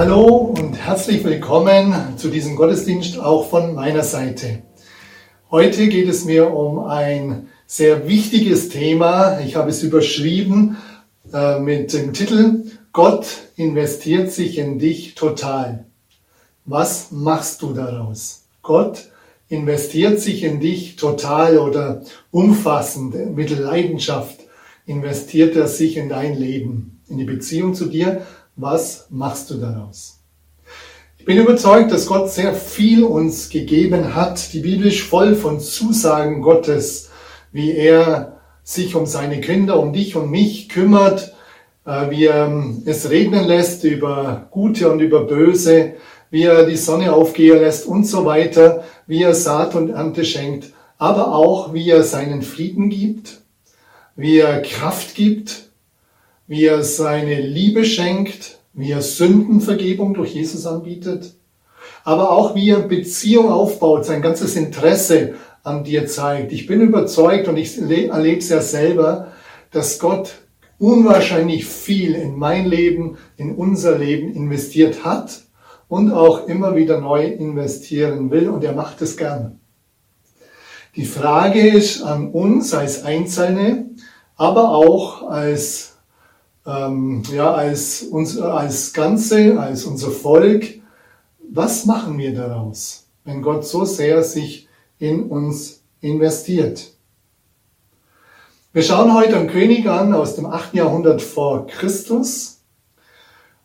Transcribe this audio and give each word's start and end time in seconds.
Hallo 0.00 0.54
und 0.58 0.76
herzlich 0.76 1.22
willkommen 1.24 2.16
zu 2.16 2.28
diesem 2.30 2.56
Gottesdienst 2.56 3.18
auch 3.18 3.50
von 3.50 3.74
meiner 3.74 4.02
Seite. 4.02 4.62
Heute 5.50 5.88
geht 5.88 6.08
es 6.08 6.24
mir 6.24 6.54
um 6.54 6.78
ein 6.78 7.48
sehr 7.66 8.08
wichtiges 8.08 8.70
Thema. 8.70 9.40
Ich 9.40 9.56
habe 9.56 9.68
es 9.68 9.82
überschrieben 9.82 10.78
äh, 11.34 11.60
mit 11.60 11.92
dem 11.92 12.14
Titel 12.14 12.64
Gott 12.94 13.26
investiert 13.56 14.32
sich 14.32 14.56
in 14.56 14.78
dich 14.78 15.16
total. 15.16 15.84
Was 16.64 17.10
machst 17.10 17.60
du 17.60 17.74
daraus? 17.74 18.44
Gott 18.62 19.10
investiert 19.50 20.18
sich 20.18 20.44
in 20.44 20.60
dich 20.60 20.96
total 20.96 21.58
oder 21.58 22.00
umfassend, 22.30 23.36
mit 23.36 23.50
Leidenschaft 23.50 24.40
investiert 24.86 25.56
er 25.56 25.68
sich 25.68 25.98
in 25.98 26.08
dein 26.08 26.38
Leben, 26.38 27.02
in 27.06 27.18
die 27.18 27.24
Beziehung 27.24 27.74
zu 27.74 27.84
dir. 27.84 28.22
Was 28.62 29.06
machst 29.08 29.48
du 29.48 29.54
daraus? 29.54 30.18
Ich 31.16 31.24
bin 31.24 31.38
überzeugt, 31.38 31.90
dass 31.92 32.04
Gott 32.04 32.30
sehr 32.30 32.52
viel 32.54 33.04
uns 33.04 33.48
gegeben 33.48 34.14
hat. 34.14 34.52
Die 34.52 34.60
Bibel 34.60 34.88
ist 34.88 35.00
voll 35.00 35.34
von 35.34 35.60
Zusagen 35.60 36.42
Gottes, 36.42 37.08
wie 37.52 37.74
er 37.74 38.38
sich 38.62 38.94
um 38.94 39.06
seine 39.06 39.40
Kinder, 39.40 39.80
um 39.80 39.94
dich 39.94 40.14
und 40.14 40.30
mich 40.30 40.68
kümmert, 40.68 41.32
äh, 41.86 42.10
wie 42.10 42.26
er 42.26 42.52
es 42.84 43.08
regnen 43.08 43.46
lässt 43.46 43.84
über 43.84 44.48
Gute 44.50 44.92
und 44.92 45.00
über 45.00 45.24
Böse, 45.24 45.94
wie 46.30 46.42
er 46.42 46.66
die 46.66 46.76
Sonne 46.76 47.14
aufgehen 47.14 47.60
lässt 47.60 47.86
und 47.86 48.06
so 48.06 48.26
weiter, 48.26 48.84
wie 49.06 49.22
er 49.22 49.34
Saat 49.34 49.74
und 49.74 49.88
Ernte 49.88 50.26
schenkt, 50.26 50.74
aber 50.98 51.34
auch 51.34 51.72
wie 51.72 51.88
er 51.88 52.02
seinen 52.02 52.42
Frieden 52.42 52.90
gibt, 52.90 53.40
wie 54.16 54.36
er 54.36 54.60
Kraft 54.60 55.14
gibt, 55.14 55.69
wie 56.50 56.64
er 56.64 56.82
seine 56.82 57.40
Liebe 57.40 57.84
schenkt, 57.84 58.58
wie 58.72 58.90
er 58.90 59.02
Sündenvergebung 59.02 60.14
durch 60.14 60.34
Jesus 60.34 60.66
anbietet, 60.66 61.36
aber 62.02 62.32
auch 62.32 62.56
wie 62.56 62.70
er 62.70 62.80
Beziehung 62.80 63.52
aufbaut, 63.52 64.04
sein 64.04 64.20
ganzes 64.20 64.56
Interesse 64.56 65.34
an 65.62 65.84
dir 65.84 66.08
zeigt. 66.08 66.50
Ich 66.50 66.66
bin 66.66 66.80
überzeugt 66.80 67.46
und 67.46 67.56
ich 67.56 67.78
erlebe 67.78 68.38
es 68.38 68.48
ja 68.48 68.60
selber, 68.60 69.28
dass 69.70 70.00
Gott 70.00 70.40
unwahrscheinlich 70.76 71.66
viel 71.66 72.16
in 72.16 72.36
mein 72.36 72.66
Leben, 72.66 73.16
in 73.36 73.54
unser 73.54 73.96
Leben 73.96 74.34
investiert 74.34 75.04
hat 75.04 75.42
und 75.86 76.10
auch 76.10 76.48
immer 76.48 76.74
wieder 76.74 77.00
neu 77.00 77.26
investieren 77.26 78.32
will 78.32 78.48
und 78.48 78.64
er 78.64 78.72
macht 78.72 79.02
es 79.02 79.16
gern. 79.16 79.60
Die 80.96 81.04
Frage 81.04 81.60
ist 81.60 82.02
an 82.02 82.32
uns 82.32 82.74
als 82.74 83.04
Einzelne, 83.04 83.90
aber 84.34 84.70
auch 84.70 85.28
als, 85.28 85.89
ähm, 86.66 87.22
ja, 87.32 87.52
als, 87.52 88.02
uns, 88.02 88.38
als 88.38 88.92
Ganze, 88.92 89.58
als 89.58 89.84
unser 89.84 90.10
Volk, 90.10 90.64
was 91.52 91.86
machen 91.86 92.18
wir 92.18 92.34
daraus, 92.34 93.06
wenn 93.24 93.42
Gott 93.42 93.66
so 93.66 93.84
sehr 93.84 94.22
sich 94.22 94.68
in 94.98 95.24
uns 95.24 95.82
investiert? 96.00 96.92
Wir 98.72 98.82
schauen 98.82 99.14
heute 99.14 99.36
einen 99.36 99.48
König 99.48 99.88
an 99.88 100.14
aus 100.14 100.36
dem 100.36 100.46
8. 100.46 100.74
Jahrhundert 100.74 101.22
vor 101.22 101.66
Christus, 101.66 102.60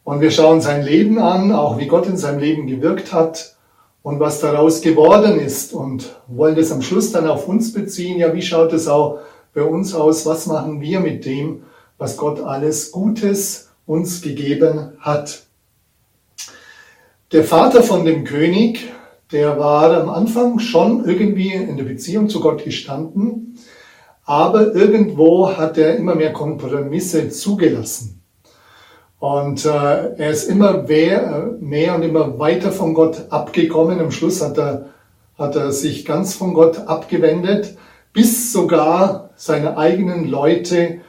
und 0.05 0.21
wir 0.21 0.29
schauen 0.29 0.61
sein 0.61 0.83
Leben 0.83 1.17
an, 1.17 1.51
auch 1.51 1.79
wie 1.79 1.87
Gott 1.87 2.05
in 2.05 2.15
seinem 2.15 2.39
Leben 2.39 2.67
gewirkt 2.67 3.11
hat 3.11 3.55
und 4.03 4.19
was 4.19 4.39
daraus 4.39 4.81
geworden 4.81 5.39
ist 5.39 5.73
und 5.73 6.15
wollen 6.27 6.55
das 6.55 6.71
am 6.71 6.83
Schluss 6.83 7.11
dann 7.11 7.27
auf 7.27 7.47
uns 7.47 7.73
beziehen. 7.73 8.19
Ja, 8.19 8.31
wie 8.33 8.43
schaut 8.43 8.71
es 8.71 8.87
auch 8.87 9.17
bei 9.55 9.63
uns 9.63 9.95
aus? 9.95 10.27
Was 10.27 10.45
machen 10.45 10.79
wir 10.79 10.99
mit 10.99 11.25
dem, 11.25 11.63
was 11.97 12.17
Gott 12.17 12.41
alles 12.41 12.91
Gutes 12.91 13.69
uns 13.85 14.21
gegeben 14.21 14.93
hat? 14.99 15.43
Der 17.31 17.43
Vater 17.43 17.83
von 17.83 18.05
dem 18.05 18.23
König, 18.23 18.91
der 19.31 19.59
war 19.59 19.95
am 19.95 20.09
Anfang 20.09 20.59
schon 20.59 21.05
irgendwie 21.05 21.53
in 21.53 21.77
der 21.77 21.85
Beziehung 21.85 22.29
zu 22.29 22.39
Gott 22.39 22.63
gestanden, 22.63 23.57
aber 24.25 24.73
irgendwo 24.73 25.55
hat 25.55 25.77
er 25.77 25.97
immer 25.97 26.15
mehr 26.15 26.33
Kompromisse 26.33 27.29
zugelassen. 27.29 28.21
Und 29.19 29.65
äh, 29.65 29.69
er 30.17 30.29
ist 30.29 30.49
immer 30.49 30.83
mehr, 30.83 31.55
mehr 31.59 31.95
und 31.95 32.03
immer 32.03 32.37
weiter 32.37 32.71
von 32.71 32.93
Gott 32.93 33.25
abgekommen. 33.29 33.99
Am 33.99 34.11
Schluss 34.11 34.41
hat 34.41 34.57
er, 34.57 34.89
hat 35.37 35.55
er 35.55 35.71
sich 35.71 36.05
ganz 36.05 36.35
von 36.35 36.53
Gott 36.53 36.87
abgewendet, 36.87 37.75
bis 38.13 38.51
sogar 38.51 39.31
seine 39.35 39.77
eigenen 39.77 40.27
Leute 40.27 41.01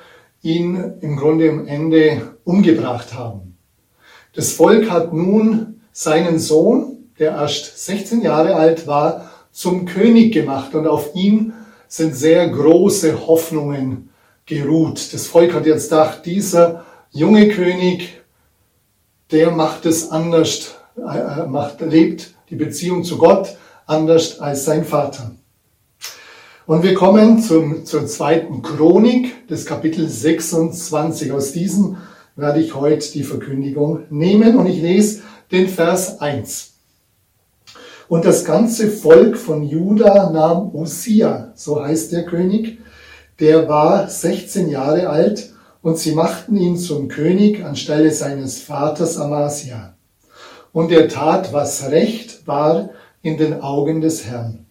ihn 0.47 0.95
im 1.01 1.17
Grunde 1.17 1.51
am 1.51 1.67
Ende 1.67 2.37
umgebracht 2.45 3.15
haben. 3.15 3.59
Das 4.33 4.53
Volk 4.53 4.91
hat 4.91 5.13
nun 5.13 5.81
seinen 5.93 6.39
Sohn, 6.39 7.11
der 7.19 7.33
erst 7.33 7.85
16 7.85 8.23
Jahre 8.23 8.55
alt 8.55 8.87
war, 8.87 9.31
zum 9.51 9.87
König 9.87 10.33
gemacht 10.33 10.75
und 10.75 10.87
auf 10.87 11.15
ihn 11.15 11.53
sind 11.89 12.15
sehr 12.15 12.49
große 12.49 13.27
Hoffnungen 13.27 14.11
geruht. 14.45 15.13
Das 15.13 15.27
Volk 15.27 15.53
hat 15.55 15.67
jetzt 15.67 15.91
gedacht, 15.91 16.25
dieser 16.27 16.85
junge 17.11 17.49
König, 17.49 18.21
der 19.33 19.51
macht 19.51 19.87
es 19.87 20.11
anders, 20.11 20.77
äh, 20.97 21.47
macht, 21.47 21.81
lebt 21.81 22.35
die 22.51 22.57
Beziehung 22.57 23.03
zu 23.03 23.19
Gott 23.19 23.57
anders 23.87 24.39
als 24.39 24.65
sein 24.65 24.85
Vater. 24.85 25.33
Und 26.67 26.83
wir 26.83 26.95
kommen 26.95 27.41
zum, 27.41 27.85
zur 27.85 28.09
zweiten 28.09 28.61
Chronik 28.61 29.47
des 29.47 29.67
Kapitel 29.67 30.09
26. 30.09 31.31
Aus 31.31 31.53
diesem 31.53 31.99
werde 32.35 32.59
ich 32.59 32.75
heute 32.75 33.13
die 33.13 33.23
Verkündigung 33.23 34.01
nehmen 34.11 34.57
und 34.57 34.67
ich 34.67 34.83
lese 34.83 35.23
den 35.53 35.69
Vers 35.69 36.21
1. 36.21 36.73
Und 38.09 38.25
das 38.25 38.45
ganze 38.45 38.91
Volk 38.91 39.37
von 39.37 39.63
Juda 39.63 40.31
nahm 40.31 40.75
Usia, 40.75 41.53
so 41.55 41.81
heißt 41.81 42.11
der 42.11 42.25
König, 42.25 42.79
der 43.39 43.69
war 43.69 44.09
16 44.09 44.69
Jahre 44.69 45.09
alt 45.09 45.53
und 45.83 45.99
sie 45.99 46.17
machten 46.17 46.57
ihn 46.57 46.77
zum 46.77 47.07
König 47.07 47.65
anstelle 47.65 48.11
seines 48.11 48.61
Vaters 48.61 49.19
Amasia. 49.19 49.95
Und 50.73 50.91
er 50.91 51.07
tat, 51.07 51.53
was 51.53 51.93
recht 51.93 52.45
war 52.49 52.91
in 53.23 53.37
den 53.37 53.61
Augen 53.61 54.01
des 54.01 54.27
Herrn. 54.27 54.66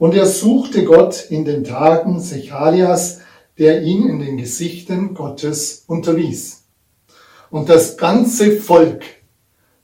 Und 0.00 0.14
er 0.14 0.24
suchte 0.24 0.84
Gott 0.84 1.26
in 1.28 1.44
den 1.44 1.62
Tagen 1.62 2.20
Secharias, 2.20 3.20
der 3.58 3.82
ihn 3.82 4.08
in 4.08 4.18
den 4.18 4.38
Gesichten 4.38 5.12
Gottes 5.12 5.84
unterwies. 5.86 6.64
Und 7.50 7.68
das 7.68 7.98
ganze 7.98 8.52
Volk, 8.52 9.02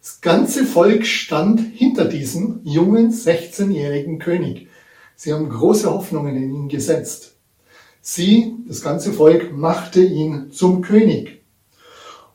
das 0.00 0.22
ganze 0.22 0.64
Volk 0.64 1.04
stand 1.04 1.60
hinter 1.60 2.06
diesem 2.06 2.62
jungen 2.64 3.12
16-jährigen 3.12 4.18
König. 4.18 4.68
Sie 5.16 5.34
haben 5.34 5.50
große 5.50 5.90
Hoffnungen 5.90 6.34
in 6.34 6.54
ihn 6.54 6.68
gesetzt. 6.70 7.34
Sie, 8.00 8.54
das 8.66 8.80
ganze 8.80 9.12
Volk, 9.12 9.54
machte 9.54 10.00
ihn 10.00 10.50
zum 10.50 10.80
König. 10.80 11.42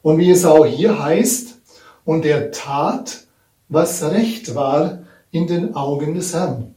Und 0.03 0.19
wie 0.19 0.29
es 0.29 0.45
auch 0.45 0.67
hier 0.67 1.03
heißt, 1.03 1.57
und 2.05 2.27
er 2.27 2.51
tat, 2.51 3.25
was 3.69 4.03
recht 4.03 4.53
war 4.53 4.99
in 5.31 5.47
den 5.47 5.73
Augen 5.73 6.13
des 6.13 6.35
Herrn. 6.35 6.75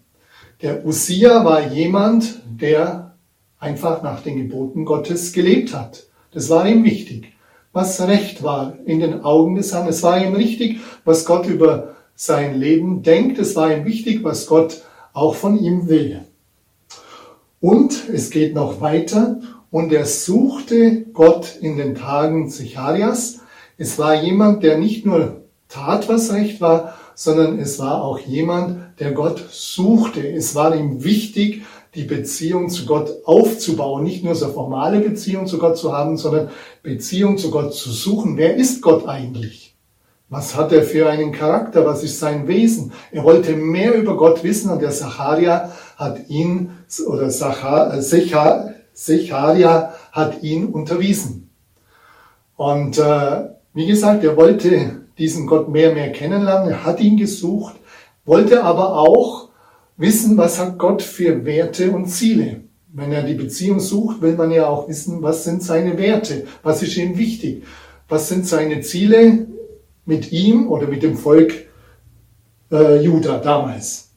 Der 0.64 0.86
Usia 0.86 1.44
war 1.44 1.70
jemand, 1.74 2.40
der 2.46 3.16
einfach 3.58 4.02
nach 4.02 4.22
den 4.22 4.38
Geboten 4.38 4.86
Gottes 4.86 5.34
gelebt 5.34 5.74
hat. 5.74 6.06
Das 6.30 6.48
war 6.48 6.66
ihm 6.66 6.84
wichtig. 6.84 7.34
Was 7.74 8.00
recht 8.00 8.42
war 8.42 8.78
in 8.86 9.00
den 9.00 9.24
Augen 9.24 9.56
des 9.56 9.74
Herrn. 9.74 9.86
Es 9.88 10.02
war 10.02 10.24
ihm 10.24 10.32
richtig, 10.32 10.80
was 11.04 11.26
Gott 11.26 11.46
über 11.46 11.96
sein 12.14 12.58
Leben 12.58 13.02
denkt. 13.02 13.38
Es 13.38 13.54
war 13.56 13.76
ihm 13.76 13.84
wichtig, 13.84 14.24
was 14.24 14.46
Gott 14.46 14.80
auch 15.12 15.34
von 15.34 15.58
ihm 15.58 15.86
will. 15.86 16.22
Und 17.60 18.08
es 18.08 18.30
geht 18.30 18.54
noch 18.54 18.80
weiter. 18.80 19.40
Und 19.70 19.92
er 19.92 20.06
suchte 20.06 21.02
Gott 21.12 21.58
in 21.60 21.76
den 21.76 21.94
Tagen 21.94 22.48
Zecharias. 22.48 23.40
Es 23.76 23.98
war 23.98 24.14
jemand, 24.14 24.62
der 24.62 24.78
nicht 24.78 25.04
nur 25.04 25.42
tat, 25.68 26.08
was 26.08 26.32
recht 26.32 26.62
war, 26.62 26.94
sondern 27.14 27.58
es 27.58 27.78
war 27.78 28.02
auch 28.02 28.18
jemand, 28.18 29.00
der 29.00 29.12
Gott 29.12 29.44
suchte. 29.50 30.26
Es 30.26 30.54
war 30.54 30.74
ihm 30.74 31.04
wichtig, 31.04 31.62
die 31.94 32.04
Beziehung 32.04 32.68
zu 32.68 32.86
Gott 32.86 33.10
aufzubauen, 33.24 34.02
nicht 34.04 34.24
nur 34.24 34.34
so 34.34 34.48
formale 34.48 35.00
Beziehung 35.00 35.46
zu 35.46 35.58
Gott 35.58 35.78
zu 35.78 35.92
haben, 35.92 36.16
sondern 36.16 36.50
Beziehung 36.82 37.38
zu 37.38 37.50
Gott 37.50 37.74
zu 37.74 37.90
suchen. 37.90 38.36
Wer 38.36 38.56
ist 38.56 38.82
Gott 38.82 39.06
eigentlich? 39.06 39.76
Was 40.28 40.56
hat 40.56 40.72
er 40.72 40.82
für 40.82 41.08
einen 41.08 41.30
Charakter? 41.30 41.86
Was 41.86 42.02
ist 42.02 42.18
sein 42.18 42.48
Wesen? 42.48 42.92
Er 43.12 43.22
wollte 43.22 43.54
mehr 43.54 43.94
über 43.94 44.16
Gott 44.16 44.42
wissen 44.42 44.70
und 44.70 44.82
der 44.82 44.90
Sacharia 44.90 45.70
hat 45.96 46.28
ihn, 46.28 46.70
oder 47.06 47.30
Secharia 48.92 49.94
hat 50.10 50.42
ihn 50.42 50.66
unterwiesen. 50.66 51.50
Und 52.56 52.98
äh, 52.98 53.48
wie 53.74 53.86
gesagt, 53.86 54.24
er 54.24 54.36
wollte 54.36 55.03
diesen 55.18 55.46
Gott 55.46 55.68
mehr 55.68 55.90
und 55.90 55.94
mehr 55.94 56.12
kennenlernen, 56.12 56.70
er 56.70 56.84
hat 56.84 57.00
ihn 57.00 57.16
gesucht, 57.16 57.76
wollte 58.24 58.64
aber 58.64 58.98
auch 58.98 59.48
wissen, 59.96 60.36
was 60.36 60.58
hat 60.58 60.78
Gott 60.78 61.02
für 61.02 61.44
Werte 61.44 61.90
und 61.90 62.06
Ziele. 62.06 62.62
Wenn 62.92 63.12
er 63.12 63.22
die 63.22 63.34
Beziehung 63.34 63.80
sucht, 63.80 64.22
will 64.22 64.36
man 64.36 64.50
ja 64.50 64.66
auch 64.66 64.88
wissen, 64.88 65.22
was 65.22 65.44
sind 65.44 65.62
seine 65.62 65.98
Werte, 65.98 66.46
was 66.62 66.82
ist 66.82 66.96
ihm 66.96 67.18
wichtig, 67.18 67.64
was 68.08 68.28
sind 68.28 68.46
seine 68.46 68.80
Ziele, 68.82 69.46
mit 70.06 70.32
ihm 70.32 70.68
oder 70.68 70.86
mit 70.86 71.02
dem 71.02 71.16
Volk 71.16 71.66
äh, 72.70 73.00
Juda 73.00 73.38
damals. 73.38 74.10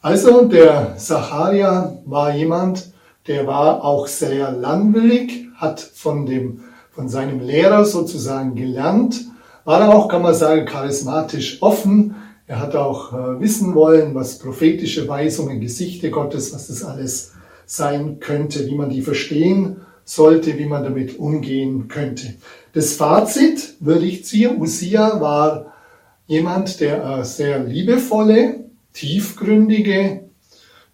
Also 0.00 0.46
der 0.46 0.96
Zacharia 0.96 1.98
war 2.06 2.34
jemand, 2.34 2.92
der 3.26 3.46
war 3.46 3.84
auch 3.84 4.06
sehr 4.06 4.50
langwillig, 4.52 5.46
hat 5.56 5.80
von, 5.80 6.24
dem, 6.24 6.64
von 7.00 7.08
seinem 7.08 7.40
Lehrer 7.40 7.86
sozusagen 7.86 8.54
gelernt, 8.54 9.24
war 9.64 9.88
auch, 9.88 10.06
kann 10.06 10.20
man 10.20 10.34
sagen, 10.34 10.66
charismatisch 10.66 11.62
offen. 11.62 12.14
Er 12.46 12.58
hat 12.58 12.76
auch 12.76 13.14
äh, 13.14 13.40
wissen 13.40 13.74
wollen, 13.74 14.14
was 14.14 14.38
prophetische 14.38 15.08
Weisungen, 15.08 15.62
Gesichter 15.62 16.10
Gottes, 16.10 16.52
was 16.52 16.66
das 16.66 16.84
alles 16.84 17.32
sein 17.64 18.20
könnte, 18.20 18.66
wie 18.66 18.74
man 18.74 18.90
die 18.90 19.00
verstehen 19.00 19.76
sollte, 20.04 20.58
wie 20.58 20.66
man 20.66 20.82
damit 20.82 21.18
umgehen 21.18 21.88
könnte. 21.88 22.34
Das 22.74 22.92
Fazit 22.92 23.76
würde 23.80 24.04
ich 24.04 24.26
ziehen. 24.26 24.60
Usia 24.60 25.22
war 25.22 25.72
jemand, 26.26 26.80
der 26.80 27.02
eine 27.02 27.24
sehr 27.24 27.60
liebevolle, 27.60 28.64
tiefgründige 28.92 30.24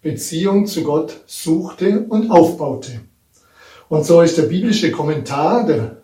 Beziehung 0.01 0.67
zu 0.67 0.83
Gott 0.83 1.19
suchte 1.25 2.05
und 2.07 2.31
aufbaute. 2.31 3.01
Und 3.89 4.05
so 4.05 4.21
ist 4.21 4.37
der 4.37 4.43
biblische 4.43 4.91
Kommentar, 4.91 5.65
der 5.65 5.96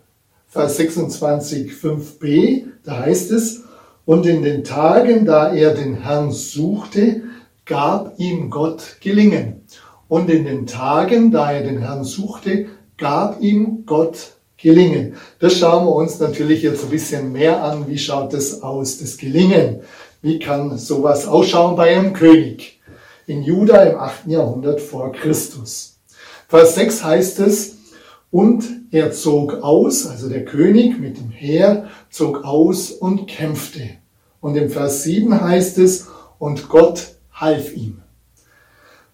Vers 0.54 0.76
26, 0.76 1.72
5b, 1.72 2.66
da 2.84 3.00
heißt 3.00 3.32
es, 3.32 3.64
und 4.04 4.24
in 4.24 4.44
den 4.44 4.62
Tagen, 4.62 5.26
da 5.26 5.52
er 5.52 5.74
den 5.74 5.96
Herrn 5.96 6.30
suchte, 6.30 7.22
gab 7.64 8.20
ihm 8.20 8.50
Gott 8.50 8.98
gelingen. 9.00 9.62
Und 10.06 10.30
in 10.30 10.44
den 10.44 10.68
Tagen, 10.68 11.32
da 11.32 11.50
er 11.50 11.64
den 11.64 11.78
Herrn 11.78 12.04
suchte, 12.04 12.66
gab 12.96 13.40
ihm 13.40 13.82
Gott 13.84 14.34
gelingen. 14.56 15.16
Das 15.40 15.58
schauen 15.58 15.86
wir 15.86 15.92
uns 15.96 16.20
natürlich 16.20 16.62
jetzt 16.62 16.84
ein 16.84 16.90
bisschen 16.90 17.32
mehr 17.32 17.60
an. 17.60 17.88
Wie 17.88 17.98
schaut 17.98 18.32
das 18.32 18.62
aus, 18.62 18.98
das 18.98 19.16
Gelingen? 19.16 19.80
Wie 20.22 20.38
kann 20.38 20.78
sowas 20.78 21.26
ausschauen 21.26 21.74
bei 21.74 21.96
einem 21.96 22.12
König? 22.12 22.80
In 23.26 23.42
Juda 23.42 23.82
im 23.82 23.98
8. 23.98 24.28
Jahrhundert 24.28 24.80
vor 24.80 25.10
Christus. 25.10 25.98
Vers 26.46 26.76
6 26.76 27.02
heißt 27.02 27.40
es, 27.40 27.74
und 28.30 28.83
er 28.94 29.10
zog 29.10 29.54
aus, 29.54 30.06
also 30.06 30.28
der 30.28 30.44
König 30.44 31.00
mit 31.00 31.18
dem 31.18 31.30
Heer 31.30 31.88
zog 32.10 32.44
aus 32.44 32.92
und 32.92 33.26
kämpfte. 33.26 33.80
Und 34.40 34.54
im 34.56 34.70
Vers 34.70 35.02
7 35.02 35.40
heißt 35.40 35.78
es, 35.78 36.06
und 36.38 36.68
Gott 36.68 37.16
half 37.32 37.74
ihm. 37.74 38.02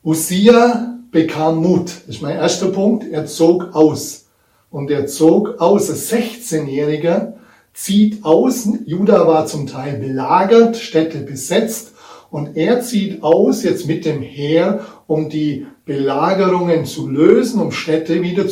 Usia 0.04 0.98
bekam 1.10 1.62
Mut. 1.62 1.86
Das 1.86 2.16
ist 2.16 2.22
mein 2.22 2.36
erster 2.36 2.68
Punkt. 2.68 3.10
Er 3.10 3.24
zog 3.24 3.74
aus. 3.74 4.26
Und 4.68 4.90
er 4.90 5.06
zog 5.06 5.58
aus. 5.60 5.88
Ein 5.88 5.96
16-Jähriger 5.96 7.34
zieht 7.72 8.22
aus. 8.22 8.68
Juda 8.84 9.26
war 9.26 9.46
zum 9.46 9.66
Teil 9.66 9.96
belagert, 9.96 10.76
Städte 10.76 11.20
besetzt. 11.20 11.92
Und 12.30 12.58
er 12.58 12.82
zieht 12.82 13.22
aus 13.22 13.62
jetzt 13.62 13.86
mit 13.86 14.04
dem 14.04 14.20
Heer, 14.20 14.84
um 15.06 15.30
die 15.30 15.66
Belagerungen 15.86 16.84
zu 16.84 17.08
lösen, 17.08 17.62
um 17.62 17.72
Städte 17.72 18.20
wieder 18.20 18.46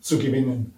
zurückzugewinnen. 0.00 0.74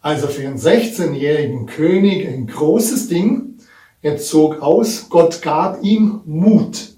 Also 0.00 0.28
für 0.28 0.46
einen 0.46 0.58
16-jährigen 0.58 1.66
König 1.66 2.26
ein 2.26 2.46
großes 2.46 3.08
Ding. 3.08 3.58
Er 4.00 4.16
zog 4.16 4.62
aus, 4.62 5.08
Gott 5.10 5.42
gab 5.42 5.82
ihm 5.82 6.20
Mut. 6.24 6.90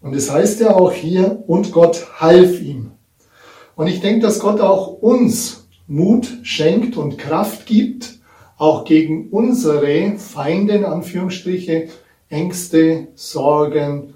Und 0.00 0.14
es 0.14 0.26
das 0.26 0.34
heißt 0.34 0.60
ja 0.60 0.74
auch 0.74 0.92
hier, 0.92 1.44
und 1.46 1.72
Gott 1.72 2.20
half 2.20 2.60
ihm. 2.60 2.92
Und 3.76 3.86
ich 3.86 4.00
denke, 4.00 4.20
dass 4.20 4.40
Gott 4.40 4.60
auch 4.60 4.88
uns 4.88 5.68
Mut 5.86 6.28
schenkt 6.42 6.96
und 6.96 7.18
Kraft 7.18 7.66
gibt, 7.66 8.18
auch 8.56 8.84
gegen 8.84 9.28
unsere 9.30 10.16
Feinde, 10.18 10.74
in 10.74 10.84
Anführungsstriche, 10.84 11.88
Ängste, 12.28 13.08
Sorgen, 13.14 14.14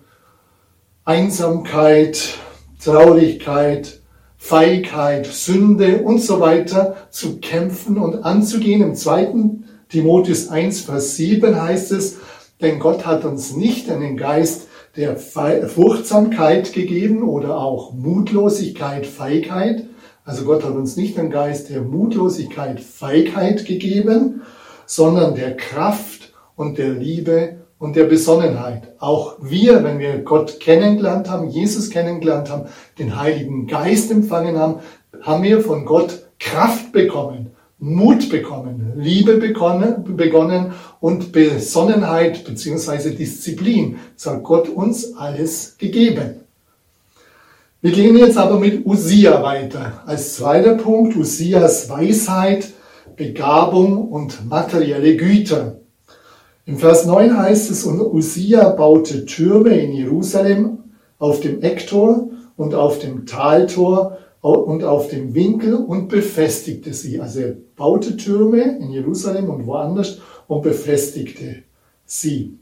Einsamkeit, 1.05 2.39
Traurigkeit, 2.83 4.01
Feigheit, 4.45 5.25
Sünde 5.25 6.03
und 6.03 6.21
so 6.21 6.39
weiter 6.39 6.97
zu 7.09 7.39
kämpfen 7.39 7.97
und 7.97 8.25
anzugehen. 8.27 8.83
Im 8.83 8.95
zweiten 8.95 9.65
Timotheus 9.89 10.51
1, 10.51 10.83
Vers 10.83 11.17
7 11.17 11.63
heißt 11.63 11.93
es, 11.93 12.19
denn 12.61 12.79
Gott 12.79 13.07
hat 13.07 13.25
uns 13.25 13.57
nicht 13.57 13.91
einen 13.91 14.19
Geist 14.19 14.69
der 14.97 15.17
Furchtsamkeit 15.17 16.75
gegeben 16.75 17.23
oder 17.23 17.57
auch 17.57 17.95
Mutlosigkeit, 17.95 19.07
Feigheit. 19.07 19.87
Also 20.27 20.45
Gott 20.45 20.63
hat 20.63 20.75
uns 20.75 20.99
nicht 20.99 21.19
einen 21.19 21.31
Geist 21.31 21.71
der 21.71 21.81
Mutlosigkeit, 21.81 22.81
Feigheit 22.81 23.65
gegeben, 23.65 24.43
sondern 24.85 25.37
der 25.37 25.57
Kraft 25.57 26.35
und 26.55 26.77
der 26.77 26.91
Liebe 26.91 27.64
und 27.85 27.97
der 27.97 28.05
Besonnenheit. 28.05 28.95
Auch 28.99 29.37
wir, 29.43 29.85
wenn 29.85 29.99
wir 29.99 30.21
Gott 30.21 30.59
kennengelernt 30.59 31.29
haben, 31.29 31.51
Jesus 31.51 31.91
kennengelernt 31.91 32.49
haben, 32.49 32.65
den 32.99 33.21
Heiligen 33.21 33.67
Geist 33.67 34.11
empfangen 34.11 34.59
haben, 34.59 34.77
haben 35.21 35.43
wir 35.43 35.61
von 35.61 35.85
Gott 35.85 36.25
Kraft 36.39 36.93
bekommen, 36.93 37.51
Mut 37.79 38.31
bekommen, 38.31 38.95
Liebe 38.97 39.37
begonnen, 39.37 40.73
und 41.01 41.33
Besonnenheit 41.33 42.47
beziehungsweise 42.47 43.11
Disziplin. 43.11 43.99
Das 44.17 44.33
hat 44.33 44.43
Gott 44.43 44.71
uns 44.71 45.15
alles 45.19 45.77
gegeben. 45.77 46.41
Wir 47.83 47.93
gehen 47.93 48.17
jetzt 48.17 48.39
aber 48.39 48.59
mit 48.59 48.87
Usia 48.87 49.43
weiter. 49.43 50.03
Als 50.07 50.37
zweiter 50.37 50.77
Punkt 50.77 51.17
Usias 51.17 51.91
Weisheit, 51.91 52.73
Begabung 53.15 54.09
und 54.09 54.49
materielle 54.49 55.17
Güter. 55.17 55.84
Im 56.67 56.79
Vers 56.79 57.05
9 57.05 57.37
heißt 57.37 57.71
es, 57.71 57.85
und 57.85 58.01
Usia 58.01 58.71
baute 58.71 59.27
Türme 59.27 59.79
in 59.79 59.93
Jerusalem 59.93 60.79
auf 61.19 61.41
dem 61.41 61.61
Ecktor 61.61 62.31
und 62.57 62.75
auf 62.75 62.99
dem 63.01 63.27
Taltor 63.27 64.17
und 64.41 64.83
auf 64.83 65.09
dem 65.09 65.35
Winkel 65.35 65.75
und 65.75 66.09
befestigte 66.09 66.95
sie. 66.95 67.21
Also 67.21 67.41
er 67.41 67.57
baute 67.77 68.17
Türme 68.17 68.79
in 68.79 68.91
Jerusalem 68.91 69.51
und 69.51 69.67
woanders 69.67 70.21
und 70.47 70.63
befestigte 70.63 71.65
sie. 72.07 72.59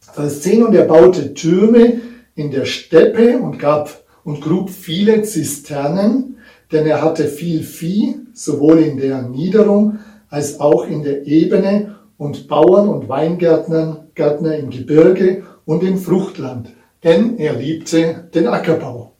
Vers 0.00 0.42
10 0.42 0.64
und 0.64 0.74
er 0.74 0.86
baute 0.86 1.32
Türme 1.34 2.00
in 2.34 2.50
der 2.50 2.64
Steppe 2.64 3.38
und 3.38 3.60
gab 3.60 4.02
und 4.24 4.40
grub 4.40 4.70
viele 4.70 5.22
Zisternen, 5.22 6.38
denn 6.72 6.84
er 6.84 7.00
hatte 7.00 7.24
viel 7.28 7.62
Vieh, 7.62 8.16
sowohl 8.34 8.80
in 8.80 8.96
der 8.98 9.22
Niederung 9.22 10.00
als 10.30 10.58
auch 10.58 10.88
in 10.88 11.04
der 11.04 11.26
Ebene 11.26 11.95
und 12.18 12.48
Bauern 12.48 12.88
und 12.88 13.08
Weingärtner 13.08 14.06
Gärtner 14.14 14.56
im 14.56 14.70
Gebirge 14.70 15.44
und 15.64 15.82
im 15.82 15.98
Fruchtland, 15.98 16.70
denn 17.04 17.38
er 17.38 17.52
liebte 17.52 18.28
den 18.34 18.48
Ackerbau. 18.48 19.12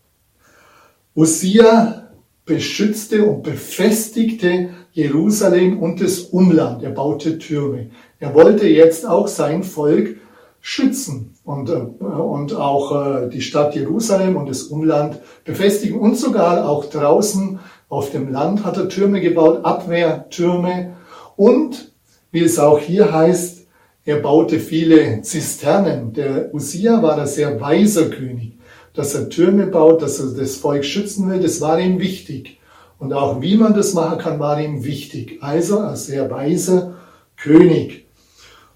Usia 1.14 2.08
beschützte 2.44 3.26
und 3.26 3.42
befestigte 3.42 4.70
Jerusalem 4.92 5.78
und 5.80 6.00
das 6.00 6.20
Umland. 6.20 6.82
Er 6.82 6.90
baute 6.90 7.38
Türme. 7.38 7.90
Er 8.18 8.34
wollte 8.34 8.66
jetzt 8.66 9.06
auch 9.06 9.28
sein 9.28 9.62
Volk 9.62 10.16
schützen 10.60 11.34
und, 11.44 11.68
äh, 11.68 11.74
und 11.74 12.54
auch 12.54 13.24
äh, 13.24 13.28
die 13.28 13.42
Stadt 13.42 13.74
Jerusalem 13.74 14.36
und 14.36 14.48
das 14.48 14.64
Umland 14.64 15.20
befestigen 15.44 15.98
und 16.00 16.16
sogar 16.16 16.68
auch 16.68 16.86
draußen 16.86 17.58
auf 17.88 18.10
dem 18.10 18.32
Land 18.32 18.64
hat 18.64 18.76
er 18.76 18.88
Türme 18.88 19.20
gebaut, 19.20 19.64
Abwehrtürme 19.64 20.94
und 21.36 21.92
wie 22.37 22.45
es 22.45 22.61
auch 22.61 22.78
hier 22.78 23.12
heißt, 23.12 23.66
er 24.05 24.19
baute 24.19 24.61
viele 24.61 25.23
Zisternen. 25.23 26.12
Der 26.12 26.55
Usia 26.55 27.02
war 27.02 27.19
ein 27.19 27.26
sehr 27.26 27.61
weiser 27.61 28.09
König 28.09 28.57
dass 28.97 29.14
er 29.14 29.28
Türme 29.28 29.66
baut, 29.66 30.02
dass 30.02 30.19
er 30.19 30.33
das 30.33 30.57
Volk 30.57 30.85
schützen 30.85 31.31
will, 31.31 31.40
das 31.40 31.61
war 31.61 31.78
ihm 31.78 32.00
wichtig. 32.00 32.59
Und 32.99 33.12
auch 33.12 33.43
wie 33.43 33.57
man 33.57 33.75
das 33.75 33.93
machen 33.93 34.19
kann, 34.19 34.40
war 34.40 34.59
ihm 34.59 34.85
wichtig. 34.85 35.38
Also 35.43 35.81
ein 35.81 35.97
sehr 35.97 36.31
weiser 36.31 36.95
König. 37.37 38.07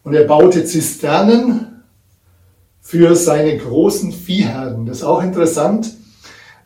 Und 0.05 0.12
er 0.12 0.25
baute 0.25 0.64
Zisternen 0.64 1.83
für 2.83 3.17
seine 3.17 3.57
großen 3.57 4.12
Viehherden. 4.12 4.85
Das 4.85 4.99
ist 4.99 5.05
auch 5.05 5.23
interessant, 5.23 5.90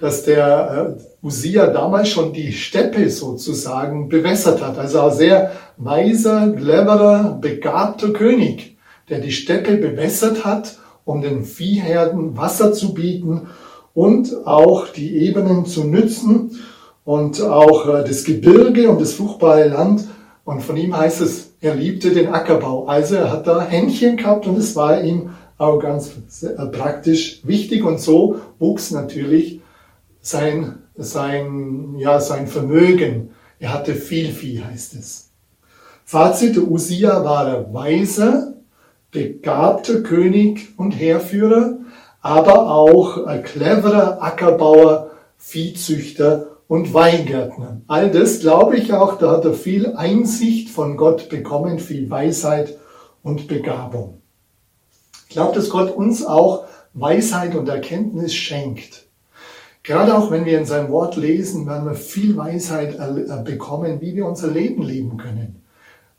dass 0.00 0.24
der 0.24 0.96
äh, 0.98 1.04
Usia 1.24 1.68
damals 1.68 2.10
schon 2.10 2.32
die 2.32 2.52
Steppe 2.52 3.10
sozusagen 3.10 4.08
bewässert 4.08 4.62
hat. 4.62 4.78
Also 4.78 5.00
ein 5.00 5.12
sehr 5.12 5.52
weiser, 5.78 6.52
cleverer, 6.52 7.38
begabter 7.40 8.12
König, 8.12 8.76
der 9.08 9.18
die 9.18 9.32
Steppe 9.32 9.78
bewässert 9.78 10.44
hat 10.44 10.76
um 11.04 11.20
den 11.20 11.44
Viehherden 11.44 12.36
Wasser 12.36 12.72
zu 12.72 12.94
bieten 12.94 13.48
und 13.92 14.46
auch 14.46 14.88
die 14.88 15.18
Ebenen 15.18 15.66
zu 15.66 15.84
nützen 15.84 16.62
und 17.04 17.42
auch 17.42 17.86
äh, 17.86 18.04
das 18.04 18.24
Gebirge 18.24 18.88
und 18.88 19.00
das 19.00 19.12
fruchtbare 19.12 19.68
Land. 19.68 20.06
Und 20.44 20.62
von 20.62 20.76
ihm 20.76 20.96
heißt 20.96 21.20
es, 21.20 21.52
er 21.60 21.74
liebte 21.74 22.10
den 22.10 22.28
Ackerbau. 22.28 22.86
Also 22.86 23.16
er 23.16 23.30
hat 23.30 23.46
da 23.46 23.62
Händchen 23.62 24.16
gehabt 24.16 24.46
und 24.46 24.58
es 24.58 24.74
war 24.74 25.02
ihm 25.02 25.30
auch 25.58 25.78
ganz 25.78 26.12
äh, 26.42 26.66
praktisch 26.66 27.40
wichtig. 27.44 27.84
Und 27.84 28.00
so 28.00 28.40
wuchs 28.58 28.90
natürlich 28.90 29.60
sein, 30.20 30.78
sein, 30.96 31.96
ja, 31.98 32.20
sein 32.20 32.46
Vermögen. 32.46 33.30
Er 33.58 33.72
hatte 33.72 33.94
viel 33.94 34.32
Vieh, 34.32 34.62
heißt 34.62 34.94
es. 34.94 35.30
Fazit, 36.04 36.58
Usia 36.58 37.24
war 37.24 37.46
der 37.46 37.72
weise, 37.72 38.58
begabte 39.10 40.02
König 40.02 40.68
und 40.76 40.92
Heerführer, 40.92 41.78
aber 42.20 42.70
auch 42.70 43.26
ein 43.26 43.42
cleverer 43.42 44.22
Ackerbauer, 44.22 45.10
Viehzüchter 45.38 46.58
und 46.68 46.92
Weingärtner. 46.92 47.80
All 47.86 48.10
das 48.10 48.40
glaube 48.40 48.76
ich 48.76 48.92
auch, 48.92 49.18
da 49.18 49.32
hat 49.32 49.44
er 49.44 49.54
viel 49.54 49.94
Einsicht 49.94 50.70
von 50.70 50.96
Gott 50.96 51.28
bekommen, 51.28 51.78
viel 51.78 52.10
Weisheit 52.10 52.78
und 53.22 53.48
Begabung. 53.48 54.20
Ich 55.28 55.34
glaube, 55.34 55.54
dass 55.54 55.68
Gott 55.68 55.90
uns 55.90 56.24
auch 56.24 56.64
Weisheit 56.92 57.54
und 57.54 57.68
Erkenntnis 57.68 58.34
schenkt. 58.34 59.03
Gerade 59.84 60.16
auch 60.16 60.30
wenn 60.30 60.44
wir 60.44 60.58
in 60.58 60.64
seinem 60.64 60.90
Wort 60.90 61.16
lesen, 61.16 61.66
werden 61.66 61.86
wir 61.86 61.94
viel 61.94 62.36
Weisheit 62.36 62.96
bekommen, 63.44 64.00
wie 64.00 64.16
wir 64.16 64.26
unser 64.26 64.48
Leben 64.48 64.82
leben 64.82 65.16
können 65.16 65.64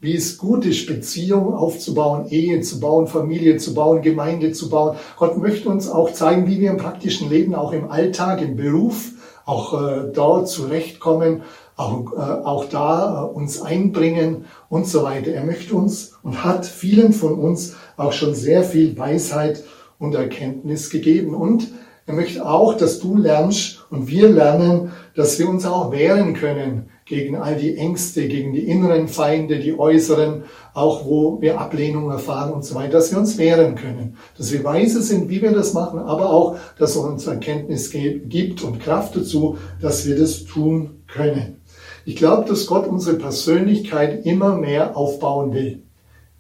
wie 0.06 0.16
es 0.16 0.38
gut 0.38 0.66
ist, 0.66 0.88
Beziehungen 0.88 1.54
aufzubauen, 1.54 2.28
Ehe 2.30 2.62
zu 2.62 2.80
bauen, 2.80 3.08
Familie 3.08 3.58
zu 3.58 3.74
bauen, 3.74 4.02
Gemeinde 4.02 4.52
zu 4.52 4.70
bauen. 4.70 4.98
Gott 5.18 5.38
möchte 5.38 5.68
uns 5.68 5.90
auch 5.90 6.14
zeigen, 6.14 6.48
wie 6.48 6.60
wir 6.60 6.70
im 6.70 6.78
praktischen 6.78 7.30
Leben, 7.30 7.56
auch 7.56 7.72
im 7.72 7.90
Alltag, 7.90 8.42
im 8.42 8.56
Beruf, 8.56 9.12
auch 9.46 9.74
äh, 9.74 10.12
dort 10.14 10.48
zurechtkommen, 10.48 11.42
auch, 11.76 12.14
äh, 12.14 12.18
auch 12.18 12.66
da 12.66 13.24
äh, 13.24 13.36
uns 13.36 13.62
einbringen 13.62 14.46
und 14.70 14.88
so 14.88 15.04
weiter. 15.04 15.32
Er 15.32 15.44
möchte 15.44 15.76
uns 15.76 16.14
und 16.24 16.44
hat 16.44 16.66
vielen 16.66 17.12
von 17.12 17.34
uns 17.34 17.76
auch 17.98 18.12
schon 18.12 18.36
sehr 18.36 18.64
viel 18.64 18.98
Weisheit 18.98 19.64
und 19.98 20.14
Erkenntnis 20.14 20.90
gegeben. 20.90 21.34
Und 21.34 21.72
er 22.08 22.14
möchte 22.14 22.48
auch, 22.48 22.78
dass 22.78 23.00
du 23.00 23.18
lernst 23.18 23.86
und 23.90 24.08
wir 24.08 24.30
lernen, 24.30 24.92
dass 25.16 25.40
wir 25.40 25.50
uns 25.50 25.66
auch 25.66 25.92
wehren 25.92 26.36
können 26.36 26.90
gegen 27.06 27.36
all 27.36 27.56
die 27.56 27.78
Ängste, 27.78 28.28
gegen 28.28 28.54
die 28.54 28.68
inneren 28.68 29.08
Feinde, 29.08 29.60
die 29.60 29.78
äußeren, 29.78 30.44
auch 30.74 31.06
wo 31.06 31.42
wir 31.42 31.60
Ablehnung 31.60 32.12
erfahren 32.12 32.54
und 32.54 32.64
so 32.64 32.76
weiter, 32.76 32.94
dass 32.94 33.12
wir 33.12 33.18
uns 33.18 33.38
wehren 33.38 33.76
können, 33.76 34.18
dass 34.38 34.52
wir 34.52 34.64
weise 34.64 35.02
sind, 35.02 35.30
wie 35.30 35.42
wir 35.42 35.52
das 35.52 35.74
machen, 35.74 36.00
aber 36.00 36.30
auch, 36.30 36.58
dass 36.78 36.92
es 36.92 36.98
uns 36.98 37.26
Erkenntnis 37.26 37.92
gibt 37.92 38.62
und 38.62 38.80
Kraft 38.80 39.16
dazu, 39.16 39.58
dass 39.82 40.06
wir 40.06 40.18
das 40.18 40.46
tun 40.46 41.04
können. 41.08 41.62
Ich 42.06 42.16
glaube, 42.16 42.48
dass 42.48 42.68
Gott 42.68 42.88
unsere 42.88 43.18
Persönlichkeit 43.18 44.26
immer 44.28 44.56
mehr 44.56 44.96
aufbauen 44.96 45.54
will. 45.54 45.82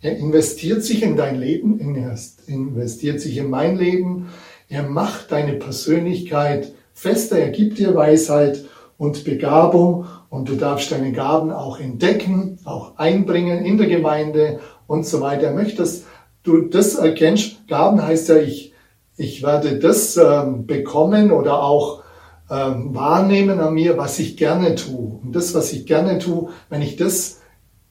Er 0.01 0.17
investiert 0.17 0.83
sich 0.83 1.01
in 1.01 1.15
dein 1.15 1.39
Leben, 1.39 1.79
er 1.79 2.15
investiert 2.45 3.19
sich 3.19 3.37
in 3.37 3.49
mein 3.49 3.75
Leben, 3.77 4.27
er 4.69 4.83
macht 4.83 5.31
deine 5.31 5.53
Persönlichkeit 5.53 6.73
fester, 6.93 7.37
er 7.37 7.49
gibt 7.49 7.77
dir 7.77 7.95
Weisheit 7.95 8.65
und 8.97 9.23
Begabung 9.23 10.05
und 10.29 10.49
du 10.49 10.55
darfst 10.55 10.91
deine 10.91 11.11
Gaben 11.11 11.51
auch 11.51 11.79
entdecken, 11.79 12.59
auch 12.65 12.97
einbringen 12.97 13.65
in 13.65 13.77
der 13.77 13.87
Gemeinde 13.87 14.59
und 14.87 15.05
so 15.05 15.21
weiter. 15.21 15.51
Möchtest 15.51 16.05
du 16.43 16.61
das 16.61 16.95
erkennst, 16.95 17.67
Gaben 17.67 18.01
heißt 18.01 18.29
ja, 18.29 18.37
ich, 18.37 18.73
ich 19.17 19.43
werde 19.43 19.79
das 19.79 20.17
ähm, 20.17 20.65
bekommen 20.65 21.31
oder 21.31 21.61
auch 21.61 22.03
ähm, 22.49 22.93
wahrnehmen 22.93 23.59
an 23.59 23.73
mir, 23.73 23.97
was 23.97 24.19
ich 24.19 24.37
gerne 24.37 24.75
tue. 24.75 25.19
Und 25.23 25.35
das, 25.35 25.53
was 25.53 25.73
ich 25.73 25.85
gerne 25.85 26.19
tue, 26.19 26.49
wenn 26.69 26.81
ich 26.81 26.95
das 26.95 27.41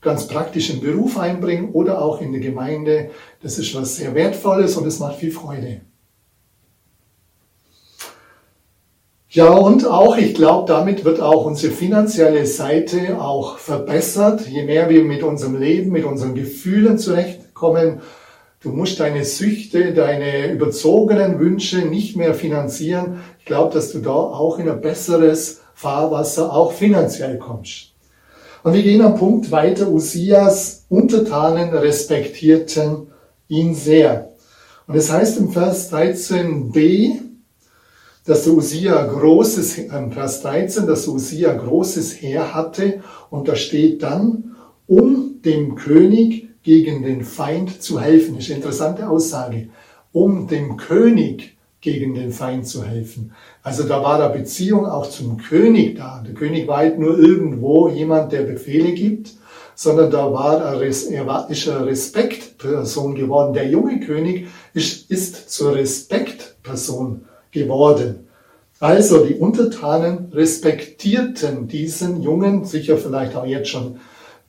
ganz 0.00 0.28
praktisch 0.28 0.70
im 0.70 0.80
Beruf 0.80 1.18
einbringe 1.18 1.68
oder 1.68 2.00
auch 2.02 2.20
in 2.20 2.32
der 2.32 2.40
Gemeinde, 2.40 3.10
das 3.42 3.58
ist 3.58 3.74
was 3.74 3.96
sehr 3.96 4.14
Wertvolles 4.14 4.76
und 4.76 4.86
es 4.86 5.00
macht 5.00 5.16
viel 5.16 5.32
Freude. 5.32 5.80
Ja, 9.34 9.48
und 9.48 9.84
auch, 9.84 10.16
ich 10.16 10.32
glaube, 10.34 10.72
damit 10.72 11.04
wird 11.04 11.18
auch 11.18 11.44
unsere 11.44 11.72
finanzielle 11.72 12.46
Seite 12.46 13.20
auch 13.20 13.58
verbessert. 13.58 14.46
Je 14.46 14.62
mehr 14.62 14.88
wir 14.88 15.02
mit 15.02 15.24
unserem 15.24 15.58
Leben, 15.58 15.90
mit 15.90 16.04
unseren 16.04 16.36
Gefühlen 16.36 16.98
zurechtkommen, 16.98 18.00
du 18.60 18.68
musst 18.68 19.00
deine 19.00 19.24
Süchte, 19.24 19.92
deine 19.92 20.52
überzogenen 20.52 21.40
Wünsche 21.40 21.78
nicht 21.78 22.14
mehr 22.16 22.34
finanzieren. 22.34 23.22
Ich 23.40 23.44
glaube, 23.44 23.74
dass 23.74 23.90
du 23.90 23.98
da 23.98 24.12
auch 24.12 24.60
in 24.60 24.68
ein 24.68 24.80
besseres 24.80 25.62
Fahrwasser 25.74 26.52
auch 26.52 26.70
finanziell 26.70 27.38
kommst. 27.38 27.90
Und 28.62 28.72
wir 28.72 28.84
gehen 28.84 29.02
am 29.02 29.16
Punkt 29.16 29.50
weiter. 29.50 29.88
Usias 29.88 30.86
Untertanen 30.88 31.70
respektierten 31.70 33.08
ihn 33.48 33.74
sehr. 33.74 34.30
Und 34.86 34.94
es 34.94 35.10
heißt 35.10 35.38
im 35.38 35.50
Vers 35.50 35.92
13b, 35.92 37.33
dass 38.24 38.46
Usia 38.46 39.04
großes, 39.04 39.78
ähm, 39.78 40.12
Vers 40.12 40.42
13, 40.42 40.86
dass 40.86 41.06
Usia 41.06 41.52
großes 41.52 42.22
Heer 42.22 42.54
hatte 42.54 43.00
und 43.30 43.48
da 43.48 43.54
steht 43.54 44.02
dann, 44.02 44.56
um 44.86 45.42
dem 45.44 45.74
König 45.74 46.48
gegen 46.62 47.02
den 47.02 47.22
Feind 47.22 47.82
zu 47.82 48.00
helfen. 48.00 48.34
Das 48.34 48.44
ist 48.44 48.50
eine 48.50 48.60
interessante 48.60 49.08
Aussage. 49.08 49.68
Um 50.12 50.48
dem 50.48 50.76
König 50.76 51.56
gegen 51.80 52.14
den 52.14 52.32
Feind 52.32 52.66
zu 52.66 52.82
helfen. 52.82 53.32
Also 53.62 53.82
da 53.82 54.02
war 54.02 54.18
da 54.18 54.28
Beziehung 54.28 54.86
auch 54.86 55.10
zum 55.10 55.36
König 55.36 55.96
da. 55.96 56.22
Der 56.26 56.34
König 56.34 56.66
war 56.66 56.78
halt 56.78 56.98
nur 56.98 57.18
irgendwo 57.18 57.88
jemand, 57.88 58.32
der 58.32 58.42
Befehle 58.42 58.92
gibt, 58.92 59.32
sondern 59.74 60.10
da 60.10 60.32
war 60.32 60.62
er, 60.62 60.80
er 60.80 61.26
war, 61.26 61.50
ist 61.50 61.68
eine 61.68 61.84
Respektperson 61.86 63.14
geworden. 63.14 63.52
Der 63.52 63.68
junge 63.68 64.00
König 64.00 64.46
ist, 64.72 65.10
ist 65.10 65.50
zur 65.50 65.74
Respektperson 65.74 67.26
geworden. 67.54 68.28
Also 68.80 69.24
die 69.24 69.36
Untertanen 69.36 70.30
respektierten 70.32 71.68
diesen 71.68 72.22
jungen, 72.22 72.66
sicher 72.66 72.98
vielleicht 72.98 73.34
auch 73.34 73.46
jetzt 73.46 73.70
schon 73.70 74.00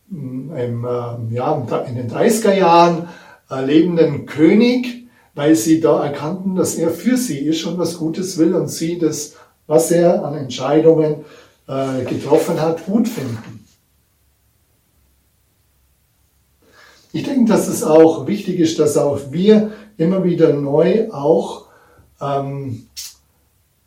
mm, 0.09 0.51
im, 0.55 0.85
ähm, 0.85 1.31
ja, 1.31 1.85
in 1.87 1.95
den 1.95 2.11
30er 2.11 2.53
Jahren 2.53 3.07
äh, 3.49 3.63
lebenden 3.63 4.25
König, 4.25 5.07
weil 5.35 5.55
sie 5.55 5.79
da 5.79 6.03
erkannten, 6.03 6.55
dass 6.55 6.75
er 6.75 6.89
für 6.89 7.15
sie 7.17 7.39
ist 7.39 7.63
und 7.65 7.77
was 7.77 7.97
Gutes 7.97 8.37
will 8.37 8.55
und 8.55 8.67
sie 8.67 8.97
das, 8.97 9.35
was 9.67 9.91
er 9.91 10.25
an 10.25 10.35
Entscheidungen 10.35 11.23
äh, 11.67 12.03
getroffen 12.03 12.61
hat, 12.61 12.85
gut 12.85 13.07
finden. 13.07 13.65
Ich 17.13 17.23
denke, 17.23 17.49
dass 17.49 17.69
es 17.69 17.83
auch 17.83 18.27
wichtig 18.27 18.59
ist, 18.59 18.77
dass 18.79 18.97
auch 18.97 19.31
wir 19.31 19.71
immer 19.97 20.25
wieder 20.25 20.51
neu 20.51 21.09
auch 21.11 21.64
ähm, 22.25 22.87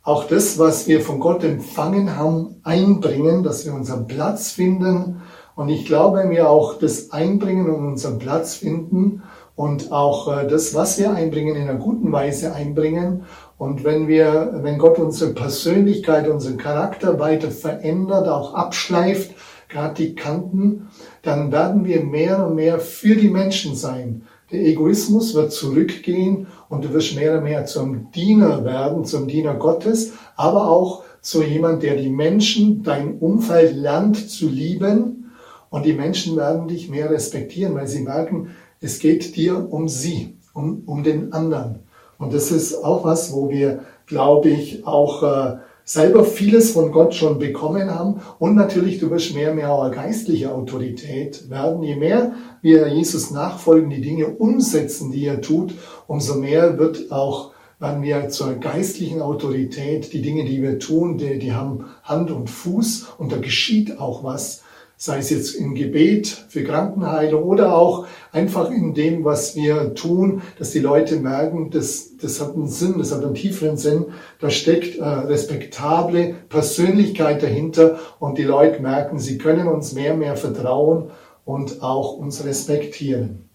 auch 0.03 0.25
das, 0.25 0.57
was 0.57 0.87
wir 0.87 1.01
von 1.01 1.19
Gott 1.19 1.43
empfangen 1.43 2.15
haben, 2.15 2.55
einbringen, 2.63 3.43
dass 3.43 3.65
wir 3.65 3.73
unseren 3.73 4.07
Platz 4.07 4.51
finden. 4.51 5.21
Und 5.55 5.69
ich 5.69 5.85
glaube, 5.85 6.19
wenn 6.19 6.31
wir 6.31 6.49
auch 6.49 6.79
das 6.79 7.11
einbringen 7.11 7.69
und 7.69 7.85
unseren 7.85 8.17
Platz 8.17 8.55
finden 8.55 9.23
und 9.55 9.91
auch 9.91 10.35
äh, 10.35 10.47
das, 10.47 10.73
was 10.73 10.97
wir 10.97 11.11
einbringen, 11.11 11.55
in 11.55 11.69
einer 11.69 11.77
guten 11.77 12.11
Weise 12.11 12.53
einbringen. 12.53 13.25
Und 13.57 13.83
wenn 13.83 14.07
wir, 14.07 14.59
wenn 14.63 14.77
Gott 14.77 14.97
unsere 14.99 15.33
Persönlichkeit, 15.33 16.29
unseren 16.29 16.57
Charakter 16.57 17.19
weiter 17.19 17.51
verändert, 17.51 18.29
auch 18.29 18.53
abschleift, 18.53 19.35
gerade 19.67 19.95
die 19.95 20.15
Kanten, 20.15 20.87
dann 21.21 21.51
werden 21.51 21.85
wir 21.85 22.03
mehr 22.03 22.47
und 22.47 22.55
mehr 22.55 22.79
für 22.79 23.15
die 23.15 23.29
Menschen 23.29 23.75
sein. 23.75 24.23
Der 24.51 24.65
Egoismus 24.65 25.35
wird 25.35 25.53
zurückgehen 25.53 26.47
und 26.69 26.83
du 26.83 26.93
wirst 26.93 27.15
mehr 27.15 27.37
und 27.37 27.43
mehr 27.43 27.65
zum 27.65 28.11
Diener 28.11 28.65
werden, 28.65 29.05
zum 29.05 29.27
Diener 29.27 29.53
Gottes, 29.53 30.13
aber 30.35 30.69
auch 30.69 31.03
zu 31.21 31.43
jemand, 31.43 31.83
der 31.83 31.95
die 31.95 32.09
Menschen, 32.09 32.81
dein 32.81 33.19
Umfeld 33.19 33.75
lernt 33.75 34.29
zu 34.29 34.47
lieben 34.47 35.31
und 35.69 35.85
die 35.85 35.93
Menschen 35.93 36.35
werden 36.35 36.67
dich 36.67 36.89
mehr 36.89 37.11
respektieren, 37.11 37.75
weil 37.75 37.87
sie 37.87 38.01
merken, 38.01 38.49
es 38.81 38.99
geht 38.99 39.35
dir 39.35 39.71
um 39.71 39.87
sie, 39.87 40.37
um, 40.53 40.83
um 40.85 41.03
den 41.03 41.31
anderen. 41.33 41.79
Und 42.17 42.33
das 42.33 42.51
ist 42.51 42.83
auch 42.83 43.03
was, 43.03 43.31
wo 43.33 43.49
wir, 43.49 43.83
glaube 44.07 44.49
ich, 44.49 44.85
auch 44.87 45.23
äh, 45.23 45.57
selber 45.89 46.23
vieles 46.23 46.69
von 46.69 46.91
Gott 46.91 47.15
schon 47.15 47.39
bekommen 47.39 47.89
haben. 47.89 48.21
Und 48.37 48.53
natürlich, 48.53 48.99
du 48.99 49.09
wirst 49.09 49.33
mehr 49.33 49.55
mehr 49.55 49.71
auch 49.71 49.91
geistliche 49.91 50.53
Autorität 50.53 51.49
werden. 51.49 51.81
Je 51.81 51.95
mehr 51.95 52.33
wir 52.61 52.87
Jesus 52.89 53.31
nachfolgen, 53.31 53.89
die 53.89 53.99
Dinge 53.99 54.27
umsetzen, 54.27 55.11
die 55.11 55.25
er 55.25 55.41
tut, 55.41 55.73
umso 56.05 56.35
mehr 56.35 56.77
wird 56.77 57.11
auch 57.11 57.53
werden 57.79 58.03
wir 58.03 58.29
zur 58.29 58.55
geistlichen 58.55 59.21
Autorität. 59.21 60.13
Die 60.13 60.21
Dinge, 60.21 60.45
die 60.45 60.61
wir 60.61 60.77
tun, 60.77 61.17
die, 61.17 61.39
die 61.39 61.53
haben 61.53 61.85
Hand 62.03 62.29
und 62.29 62.51
Fuß 62.51 63.07
und 63.17 63.31
da 63.31 63.37
geschieht 63.37 63.99
auch 63.99 64.23
was 64.23 64.61
sei 65.01 65.19
es 65.19 65.29
jetzt 65.29 65.55
im 65.55 65.75
Gebet 65.75 66.27
für 66.27 66.65
Krankenheilung 66.65 67.43
oder 67.43 67.73
auch 67.73 68.05
einfach 68.33 68.69
in 68.69 68.93
dem, 68.93 69.23
was 69.23 69.55
wir 69.55 69.95
tun, 69.95 70.41
dass 70.57 70.71
die 70.71 70.79
Leute 70.79 71.15
merken, 71.15 71.69
das, 71.71 72.17
das 72.17 72.41
hat 72.41 72.53
einen 72.53 72.67
Sinn, 72.67 72.95
das 72.97 73.13
hat 73.13 73.23
einen 73.23 73.33
tieferen 73.33 73.77
Sinn, 73.77 74.07
da 74.41 74.49
steckt 74.49 74.97
äh, 74.97 75.03
respektable 75.05 76.35
Persönlichkeit 76.49 77.41
dahinter 77.41 77.97
und 78.19 78.37
die 78.37 78.43
Leute 78.43 78.81
merken, 78.81 79.19
sie 79.19 79.37
können 79.37 79.69
uns 79.69 79.93
mehr 79.93 80.13
und 80.13 80.19
mehr 80.19 80.35
vertrauen 80.35 81.11
und 81.45 81.81
auch 81.81 82.17
uns 82.17 82.43
respektieren. 82.43 83.47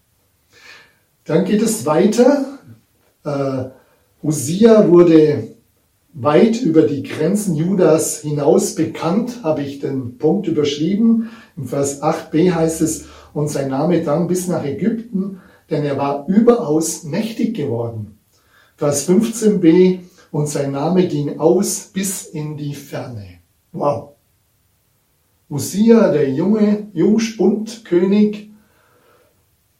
Dann 1.25 1.45
geht 1.45 1.61
es 1.61 1.85
weiter. 1.85 2.43
Äh, 3.23 3.65
Usia 4.23 4.89
wurde 4.89 5.54
weit 6.15 6.61
über 6.61 6.83
die 6.83 7.03
Grenzen 7.03 7.55
Judas 7.55 8.21
hinaus 8.21 8.73
bekannt, 8.73 9.43
habe 9.43 9.61
ich 9.61 9.79
den 9.79 10.17
Punkt 10.17 10.47
überschrieben. 10.47 11.29
Im 11.57 11.67
Vers 11.67 12.01
8b 12.01 12.53
heißt 12.53 12.81
es, 12.81 13.05
und 13.33 13.49
sein 13.49 13.69
Name 13.69 14.01
drang 14.01 14.27
bis 14.27 14.47
nach 14.47 14.63
Ägypten, 14.63 15.41
denn 15.69 15.83
er 15.83 15.97
war 15.97 16.25
überaus 16.27 17.03
mächtig 17.03 17.55
geworden. 17.55 18.17
Vers 18.77 19.09
15b, 19.09 19.99
und 20.31 20.47
sein 20.47 20.71
Name 20.71 21.07
ging 21.07 21.39
aus 21.39 21.91
bis 21.93 22.25
in 22.25 22.57
die 22.57 22.75
Ferne. 22.75 23.39
Wow. 23.71 24.15
Usia, 25.49 26.11
der 26.11 26.29
junge 26.29 26.87
Jungspundkönig, 26.93 28.49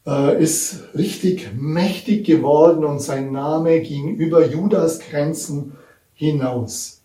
äh, 0.05 0.41
ist 0.41 0.95
richtig 0.95 1.49
mächtig 1.57 2.25
geworden 2.25 2.85
und 2.85 3.01
sein 3.01 3.31
Name 3.31 3.81
ging 3.81 4.15
über 4.15 4.45
Judas 4.45 4.99
Grenzen 4.99 5.73
hinaus. 6.15 7.01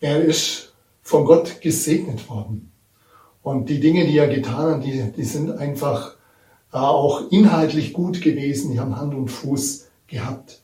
Er 0.00 0.24
ist 0.24 0.72
von 1.02 1.24
Gott 1.24 1.60
gesegnet 1.60 2.28
worden. 2.28 2.72
Und 3.42 3.68
die 3.68 3.78
Dinge, 3.78 4.06
die 4.06 4.18
er 4.18 4.28
getan 4.28 4.76
hat, 4.76 4.84
die, 4.84 5.12
die 5.16 5.24
sind 5.24 5.52
einfach 5.52 6.16
äh, 6.72 6.78
auch 6.78 7.30
inhaltlich 7.30 7.92
gut 7.92 8.20
gewesen, 8.20 8.72
die 8.72 8.80
haben 8.80 8.96
Hand 8.96 9.14
und 9.14 9.28
Fuß 9.28 9.86
gehabt. 10.08 10.62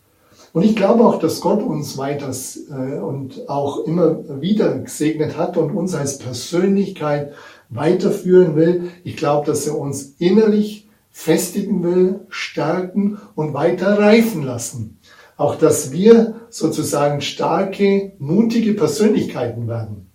Und 0.52 0.64
ich 0.64 0.76
glaube 0.76 1.04
auch, 1.04 1.18
dass 1.18 1.40
Gott 1.40 1.62
uns 1.62 1.96
weiter 1.96 2.30
äh, 2.70 2.98
und 2.98 3.48
auch 3.48 3.84
immer 3.84 4.40
wieder 4.40 4.78
gesegnet 4.78 5.36
hat 5.36 5.56
und 5.56 5.70
uns 5.70 5.94
als 5.94 6.18
Persönlichkeit 6.18 7.32
weiterführen 7.70 8.54
will. 8.56 8.90
Ich 9.04 9.16
glaube, 9.16 9.46
dass 9.46 9.66
er 9.66 9.78
uns 9.78 10.14
innerlich 10.18 10.88
festigen 11.10 11.82
will, 11.82 12.20
stärken 12.28 13.18
und 13.34 13.54
weiter 13.54 13.98
reifen 13.98 14.42
lassen. 14.42 14.98
Auch, 15.36 15.56
dass 15.56 15.92
wir 15.92 16.34
sozusagen 16.50 17.20
starke, 17.20 18.12
mutige 18.18 18.74
Persönlichkeiten 18.74 19.66
werden. 19.68 20.10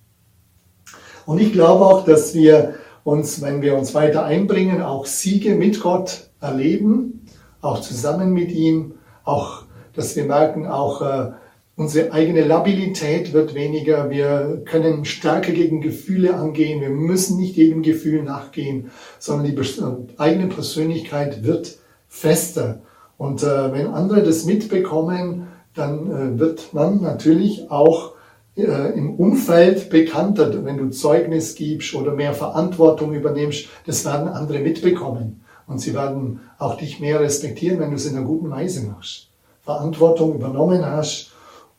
Und 1.26 1.40
ich 1.42 1.52
glaube 1.52 1.86
auch, 1.86 2.06
dass 2.06 2.34
wir 2.34 2.76
uns, 3.04 3.42
wenn 3.42 3.62
wir 3.62 3.78
uns 3.78 3.94
weiter 3.94 4.26
einbringen, 4.26 4.82
auch 4.82 5.06
Siege 5.06 5.56
mit 5.56 5.82
Gott 5.82 6.30
erleben, 6.40 7.26
auch 7.62 7.82
zusammen 7.82 8.32
mit 8.32 8.52
ihm, 8.52 8.94
auch, 9.24 9.64
dass 9.94 10.16
wir 10.16 10.26
merken, 10.26 10.68
auch 10.68 11.02
äh, 11.02 11.32
unsere 11.76 12.12
eigene 12.12 12.44
Labilität 12.44 13.34
wird 13.34 13.54
weniger, 13.54 14.10
wir 14.10 14.64
können 14.66 15.06
stärker 15.06 15.52
gegen 15.52 15.80
Gefühle 15.82 16.36
angehen, 16.36 16.82
wir 16.82 16.90
müssen 16.90 17.38
nicht 17.38 17.56
jedem 17.56 17.84
Gefühl 17.84 18.24
nachgehen, 18.24 18.92
sondern 19.20 19.46
die 19.46 19.56
äh, 19.56 20.18
eigene 20.18 20.48
Persönlichkeit 20.48 21.44
wird 21.44 21.78
fester. 22.08 22.82
Und 23.18 23.44
äh, 23.44 23.72
wenn 23.74 23.88
andere 23.88 24.24
das 24.24 24.46
mitbekommen, 24.46 25.48
dann 25.74 26.12
äh, 26.12 26.40
wird 26.40 26.74
man 26.74 27.02
natürlich 27.02 27.70
auch 27.72 28.14
äh, 28.56 28.98
im 28.98 29.16
Umfeld 29.16 29.90
bekannter, 29.90 30.66
wenn 30.66 30.78
du 30.78 30.90
Zeugnis 30.90 31.56
gibst 31.56 31.94
oder 31.94 32.14
mehr 32.14 32.34
Verantwortung 32.34 33.14
übernimmst, 33.14 33.68
das 33.86 34.06
werden 34.06 34.28
andere 34.28 34.60
mitbekommen. 34.60 35.42
Und 35.68 35.80
sie 35.80 35.94
werden 35.94 36.40
auch 36.58 36.78
dich 36.78 37.00
mehr 37.00 37.20
respektieren, 37.20 37.80
wenn 37.80 37.90
du 37.90 37.98
es 37.98 38.06
in 38.06 38.16
einer 38.16 38.26
guten 38.26 38.50
Weise 38.50 38.88
machst. 38.88 39.28
Verantwortung 39.62 40.36
übernommen 40.36 40.86
hast 40.86 41.32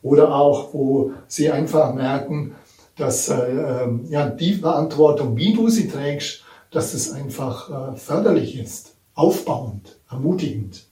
oder 0.03 0.33
auch, 0.33 0.73
wo 0.73 1.11
sie 1.27 1.51
einfach 1.51 1.93
merken, 1.93 2.53
dass 2.95 3.29
äh, 3.29 3.35
ähm, 3.35 4.05
ja, 4.09 4.29
die 4.29 4.53
Verantwortung, 4.53 5.35
wie 5.37 5.53
du 5.53 5.69
sie 5.69 5.87
trägst, 5.87 6.43
dass 6.71 6.93
es 6.93 7.11
einfach 7.11 7.93
äh, 7.93 7.95
förderlich 7.97 8.59
ist, 8.59 8.95
aufbauend, 9.15 9.97
ermutigend. 10.09 10.88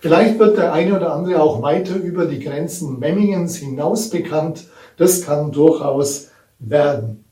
Vielleicht 0.00 0.38
wird 0.38 0.56
der 0.56 0.72
eine 0.72 0.96
oder 0.96 1.12
andere 1.12 1.42
auch 1.42 1.60
weiter 1.60 1.96
über 1.96 2.24
die 2.24 2.40
Grenzen 2.40 2.98
Memmingens 2.98 3.56
hinaus 3.56 4.08
bekannt. 4.08 4.64
Das 4.96 5.22
kann 5.22 5.52
durchaus 5.52 6.28
werden. 6.58 7.24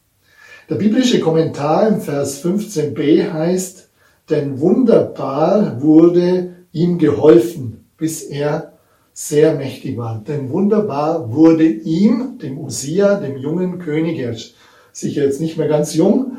Der 0.69 0.75
biblische 0.75 1.19
Kommentar 1.21 1.89
im 1.89 2.03
Vers 2.03 2.45
15b 2.45 3.33
heißt, 3.33 3.89
denn 4.29 4.61
wunderbar 4.61 5.81
wurde 5.81 6.57
ihm 6.73 6.99
geholfen, 6.99 7.87
bis 7.97 8.23
er 8.23 8.75
sehr 9.15 9.55
mächtig 9.55 9.97
war. 9.97 10.23
Denn 10.29 10.51
wunderbar 10.51 11.33
wurde 11.33 11.65
ihm, 11.65 12.39
dem 12.39 12.59
Usia, 12.59 13.15
dem 13.15 13.39
jungen 13.39 13.79
König, 13.79 14.19
er 14.19 14.33
ist 14.33 14.55
sicher 14.93 15.25
jetzt 15.25 15.41
nicht 15.41 15.57
mehr 15.57 15.69
ganz 15.69 15.95
jung, 15.95 16.37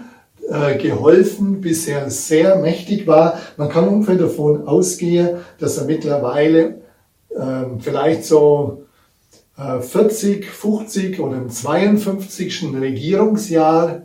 äh, 0.50 0.78
geholfen, 0.78 1.62
bis 1.62 1.88
er 1.88 2.10
sehr 2.10 2.58
mächtig 2.58 3.08
war. 3.08 3.40
Man 3.58 3.70
kann 3.70 3.88
ungefähr 3.88 4.16
davon 4.16 4.68
ausgehen, 4.68 5.38
dass 5.60 5.78
er 5.78 5.86
mittlerweile 5.86 6.82
äh, 7.30 7.66
vielleicht 7.80 8.26
so 8.26 8.84
äh, 9.58 9.80
40, 9.80 10.46
50 10.46 11.20
oder 11.20 11.38
im 11.38 11.50
52. 11.50 12.74
Regierungsjahr 12.80 14.04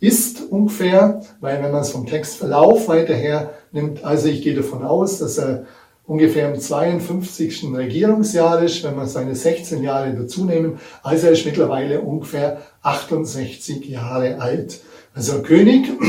ist 0.00 0.42
ungefähr, 0.50 1.22
weil 1.40 1.62
wenn 1.62 1.72
man 1.72 1.82
es 1.82 1.90
vom 1.90 2.06
Textverlauf 2.06 2.88
weiterher 2.88 3.50
nimmt, 3.72 4.04
also 4.04 4.28
ich 4.28 4.42
gehe 4.42 4.54
davon 4.54 4.84
aus, 4.84 5.18
dass 5.18 5.38
er 5.38 5.64
ungefähr 6.06 6.52
im 6.52 6.60
52. 6.60 7.64
Regierungsjahr 7.74 8.62
ist, 8.62 8.82
wenn 8.84 8.96
wir 8.96 9.06
seine 9.06 9.34
16 9.34 9.82
Jahre 9.82 10.14
dazu 10.14 10.44
nehmen, 10.44 10.78
also 11.02 11.26
er 11.26 11.32
ist 11.32 11.46
mittlerweile 11.46 12.00
ungefähr 12.00 12.62
68 12.82 13.86
Jahre 13.86 14.40
alt. 14.40 14.80
Also 15.18 15.42
König 15.42 15.88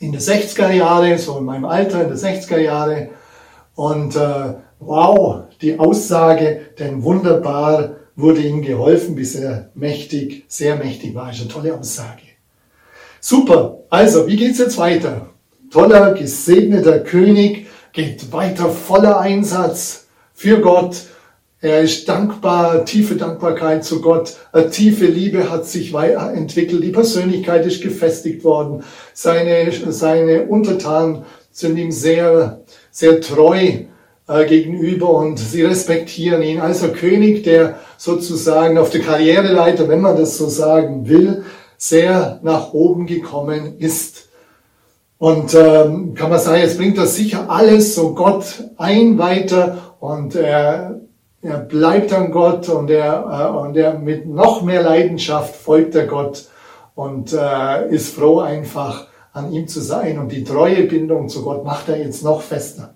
in 0.00 0.10
den 0.10 0.20
60er 0.20 0.72
Jahre, 0.72 1.16
so 1.16 1.38
in 1.38 1.44
meinem 1.44 1.64
Alter, 1.64 2.02
in 2.02 2.08
den 2.08 2.18
60er 2.18 2.58
Jahre. 2.58 3.10
Und 3.76 4.16
äh, 4.16 4.54
wow, 4.80 5.44
die 5.62 5.78
Aussage, 5.78 6.72
denn 6.80 7.04
wunderbar 7.04 7.90
wurde 8.16 8.40
ihm 8.40 8.62
geholfen, 8.62 9.14
bis 9.14 9.36
er 9.36 9.70
mächtig, 9.76 10.44
sehr 10.48 10.74
mächtig 10.74 11.14
war. 11.14 11.30
Ist 11.30 11.40
eine 11.40 11.50
tolle 11.50 11.78
Aussage. 11.78 12.22
Super, 13.20 13.78
also 13.90 14.26
wie 14.26 14.34
geht's 14.34 14.58
jetzt 14.58 14.76
weiter? 14.76 15.28
Toller, 15.70 16.14
gesegneter 16.14 16.98
König 16.98 17.68
geht 17.92 18.32
weiter 18.32 18.70
voller 18.70 19.20
Einsatz 19.20 20.08
für 20.34 20.60
Gott, 20.60 21.04
er 21.60 21.80
ist 21.80 22.08
dankbar, 22.08 22.84
tiefe 22.84 23.16
Dankbarkeit 23.16 23.84
zu 23.84 24.00
Gott, 24.00 24.36
eine 24.52 24.70
tiefe 24.70 25.06
Liebe 25.06 25.50
hat 25.50 25.66
sich 25.66 25.92
entwickelt, 25.92 26.84
die 26.84 26.90
Persönlichkeit 26.90 27.66
ist 27.66 27.82
gefestigt 27.82 28.44
worden, 28.44 28.84
seine, 29.12 29.72
seine 29.90 30.44
Untertanen 30.44 31.24
sind 31.50 31.76
ihm 31.76 31.90
sehr, 31.90 32.60
sehr 32.92 33.20
treu 33.20 33.70
äh, 34.28 34.46
gegenüber 34.46 35.10
und 35.10 35.38
sie 35.38 35.62
respektieren 35.62 36.42
ihn. 36.42 36.60
Also 36.60 36.88
König, 36.88 37.42
der 37.42 37.80
sozusagen 37.96 38.78
auf 38.78 38.90
der 38.90 39.00
Karriereleiter, 39.00 39.88
wenn 39.88 40.00
man 40.00 40.16
das 40.16 40.38
so 40.38 40.48
sagen 40.48 41.08
will, 41.08 41.44
sehr 41.76 42.38
nach 42.42 42.72
oben 42.72 43.06
gekommen 43.06 43.78
ist. 43.78 44.28
Und 45.18 45.54
ähm, 45.54 46.14
kann 46.14 46.30
man 46.30 46.38
sagen, 46.38 46.60
jetzt 46.60 46.78
bringt 46.78 46.98
das 46.98 47.16
sicher 47.16 47.50
alles 47.50 47.96
so 47.96 48.14
Gott 48.14 48.44
ein 48.76 49.18
weiter 49.18 49.96
und 49.98 50.36
er 50.36 51.00
er 51.42 51.58
bleibt 51.58 52.12
an 52.12 52.30
Gott 52.30 52.68
und 52.68 52.90
er, 52.90 53.52
äh, 53.54 53.58
und 53.58 53.76
er 53.76 53.98
mit 53.98 54.26
noch 54.26 54.62
mehr 54.62 54.82
Leidenschaft 54.82 55.54
folgt 55.54 55.94
er 55.94 56.06
Gott 56.06 56.46
und 56.94 57.32
äh, 57.32 57.88
ist 57.90 58.14
froh 58.14 58.40
einfach 58.40 59.06
an 59.32 59.52
ihm 59.52 59.68
zu 59.68 59.80
sein 59.80 60.18
und 60.18 60.32
die 60.32 60.44
treue 60.44 60.84
Bindung 60.84 61.28
zu 61.28 61.42
Gott 61.42 61.64
macht 61.64 61.88
er 61.88 61.98
jetzt 61.98 62.24
noch 62.24 62.42
fester. 62.42 62.94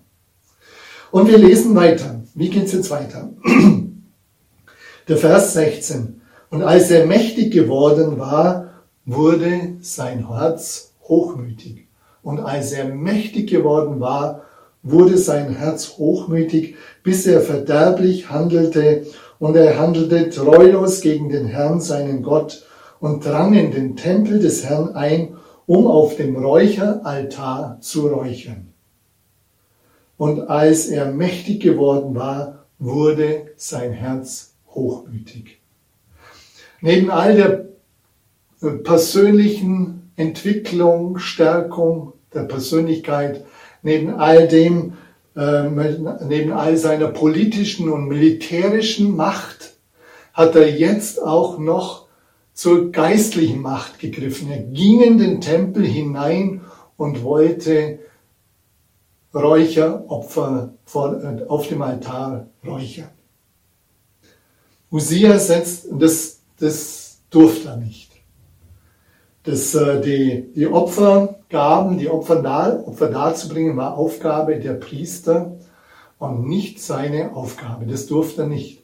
Und 1.11 1.27
wir 1.27 1.37
lesen 1.37 1.75
weiter. 1.75 2.21
Wie 2.33 2.49
geht's 2.49 2.73
jetzt 2.73 2.89
weiter? 2.89 3.29
Der 5.07 5.17
Vers 5.17 5.53
16. 5.53 6.21
Und 6.49 6.63
als 6.63 6.91
er 6.91 7.05
mächtig 7.05 7.53
geworden 7.53 8.19
war, 8.19 8.69
wurde 9.05 9.75
sein 9.81 10.27
Herz 10.29 10.93
hochmütig. 11.07 11.87
Und 12.23 12.39
als 12.39 12.71
er 12.71 12.85
mächtig 12.85 13.49
geworden 13.49 13.99
war, 13.99 14.41
wurde 14.83 15.17
sein 15.17 15.55
Herz 15.55 15.97
hochmütig, 15.97 16.75
bis 17.03 17.25
er 17.25 17.41
verderblich 17.41 18.29
handelte, 18.29 19.07
und 19.39 19.55
er 19.55 19.77
handelte 19.79 20.29
treulos 20.29 21.01
gegen 21.01 21.29
den 21.29 21.47
Herrn, 21.47 21.81
seinen 21.81 22.21
Gott, 22.21 22.65
und 22.99 23.25
drang 23.25 23.53
in 23.53 23.71
den 23.71 23.95
Tempel 23.95 24.39
des 24.39 24.63
Herrn 24.63 24.95
ein, 24.95 25.35
um 25.65 25.87
auf 25.87 26.15
dem 26.17 26.35
Räucheraltar 26.35 27.77
zu 27.81 28.07
räuchern. 28.07 28.73
Und 30.17 30.41
als 30.49 30.87
er 30.87 31.11
mächtig 31.11 31.61
geworden 31.61 32.15
war, 32.15 32.65
wurde 32.79 33.51
sein 33.55 33.91
Herz 33.91 34.53
hochmütig. 34.69 35.59
Neben 36.81 37.09
all 37.09 37.35
der 37.35 37.65
äh, 38.61 38.77
persönlichen 38.77 40.11
Entwicklung, 40.15 41.17
Stärkung 41.17 42.13
der 42.33 42.43
Persönlichkeit 42.43 43.45
neben 43.83 44.15
all 44.15 44.47
dem, 44.47 44.93
äh, 45.35 45.63
neben 46.25 46.51
all 46.51 46.77
seiner 46.77 47.09
politischen 47.09 47.89
und 47.89 48.07
militärischen 48.07 49.15
Macht, 49.15 49.73
hat 50.33 50.55
er 50.55 50.69
jetzt 50.69 51.21
auch 51.21 51.59
noch 51.59 52.07
zur 52.53 52.91
geistlichen 52.91 53.61
Macht 53.61 53.99
gegriffen. 53.99 54.49
Er 54.49 54.59
ging 54.59 55.01
in 55.01 55.17
den 55.17 55.41
Tempel 55.41 55.85
hinein 55.85 56.61
und 56.97 57.23
wollte 57.23 57.99
Räucheropfer 59.33 60.73
äh, 60.93 61.45
auf 61.47 61.67
dem 61.67 61.81
Altar 61.81 62.47
räuchern. 62.65 63.09
Usia 64.91 65.39
setzt, 65.39 65.87
das, 65.91 66.39
das 66.59 67.17
durfte 67.31 67.69
er 67.69 67.77
nicht. 67.77 68.12
Das, 69.43 69.75
äh, 69.75 70.01
die, 70.01 70.53
die 70.55 70.67
Opfergaben, 70.67 71.97
die 71.97 72.09
Opfer, 72.09 72.41
dar, 72.41 72.87
Opfer 72.87 73.09
darzubringen, 73.09 73.75
war 73.75 73.97
Aufgabe 73.97 74.57
der 74.57 74.73
Priester 74.73 75.57
und 76.17 76.47
nicht 76.47 76.81
seine 76.81 77.35
Aufgabe. 77.35 77.85
Das 77.85 78.07
durfte 78.07 78.43
er 78.43 78.47
nicht. 78.47 78.83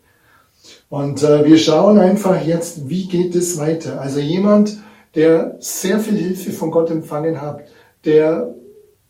Und 0.89 1.23
äh, 1.23 1.45
wir 1.45 1.57
schauen 1.57 1.97
einfach 1.97 2.43
jetzt, 2.45 2.89
wie 2.89 3.07
geht 3.07 3.35
es 3.35 3.57
weiter. 3.57 4.01
Also 4.01 4.19
jemand, 4.19 4.77
der 5.15 5.55
sehr 5.59 5.99
viel 5.99 6.17
Hilfe 6.17 6.51
von 6.51 6.71
Gott 6.71 6.91
empfangen 6.91 7.41
hat, 7.41 7.61
der 8.05 8.53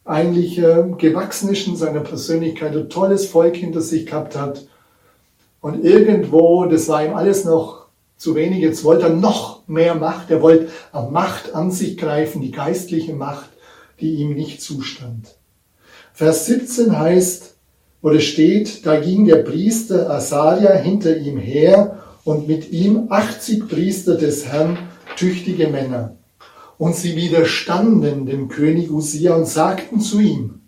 eigentlich 0.06 0.58
äh, 0.60 0.84
gewachsen 0.98 1.50
ist 1.50 1.68
in 1.68 1.76
seiner 1.76 2.02
Persönlichkeit, 2.02 2.76
ein 2.76 2.90
tolles 2.90 3.28
Volk 3.28 3.56
hinter 3.56 3.82
sich 3.82 4.06
gehabt 4.06 4.38
hat. 4.38 4.68
Und 5.62 5.84
irgendwo, 5.84 6.66
das 6.66 6.88
war 6.88 7.04
ihm 7.04 7.14
alles 7.14 7.44
noch 7.46 7.88
zu 8.18 8.36
wenig, 8.36 8.60
jetzt 8.60 8.84
wollte 8.84 9.04
er 9.04 9.10
noch 9.14 9.49
mehr 9.70 9.96
Macht, 9.96 10.32
er 10.32 10.42
wollte 10.42 10.70
Macht 10.94 11.56
an 11.56 11.72
sich 11.72 11.98
greifen, 11.98 12.42
die 12.42 12.52
geistliche 12.52 13.14
Macht, 13.14 13.50
die 14.00 14.16
ihm 14.16 14.34
nicht 14.34 14.62
zustand. 14.62 15.36
Vers 16.14 16.46
17 16.48 16.98
heißt, 16.98 17.56
oder 18.02 18.20
steht, 18.20 18.86
da 18.86 19.00
ging 19.00 19.26
der 19.26 19.44
Priester 19.44 20.10
Asaria 20.10 20.74
hinter 20.74 21.18
ihm 21.18 21.38
her 21.38 22.00
und 22.24 22.48
mit 22.48 22.72
ihm 22.72 23.08
80 23.10 23.68
Priester 23.68 24.16
des 24.16 24.46
Herrn, 24.46 24.78
tüchtige 25.18 25.68
Männer. 25.68 26.16
Und 26.78 26.96
sie 26.96 27.16
widerstanden 27.16 28.26
dem 28.26 28.48
König 28.48 28.90
Usia 28.90 29.36
und 29.36 29.48
sagten 29.48 30.00
zu 30.00 30.20
ihm, 30.20 30.62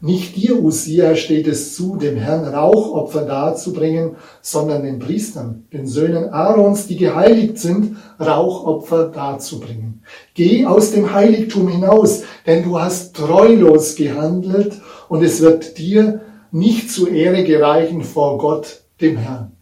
nicht 0.00 0.36
dir, 0.36 0.62
Usia, 0.62 1.14
steht 1.14 1.46
es 1.46 1.74
zu, 1.74 1.96
dem 1.96 2.16
Herrn 2.16 2.44
Rauchopfer 2.44 3.22
darzubringen, 3.22 4.16
sondern 4.40 4.82
den 4.82 4.98
Priestern, 4.98 5.66
den 5.72 5.86
Söhnen 5.86 6.30
Aarons, 6.30 6.86
die 6.86 6.96
geheiligt 6.96 7.58
sind, 7.58 7.96
Rauchopfer 8.18 9.08
darzubringen. 9.08 10.02
Geh 10.34 10.64
aus 10.64 10.92
dem 10.92 11.12
Heiligtum 11.12 11.68
hinaus, 11.68 12.22
denn 12.46 12.64
du 12.64 12.80
hast 12.80 13.14
treulos 13.14 13.94
gehandelt 13.94 14.72
und 15.08 15.22
es 15.22 15.40
wird 15.42 15.76
dir 15.76 16.22
nicht 16.50 16.90
zu 16.90 17.06
Ehre 17.08 17.44
gereichen 17.44 18.02
vor 18.02 18.38
Gott, 18.38 18.80
dem 19.00 19.18
Herrn. 19.18 19.52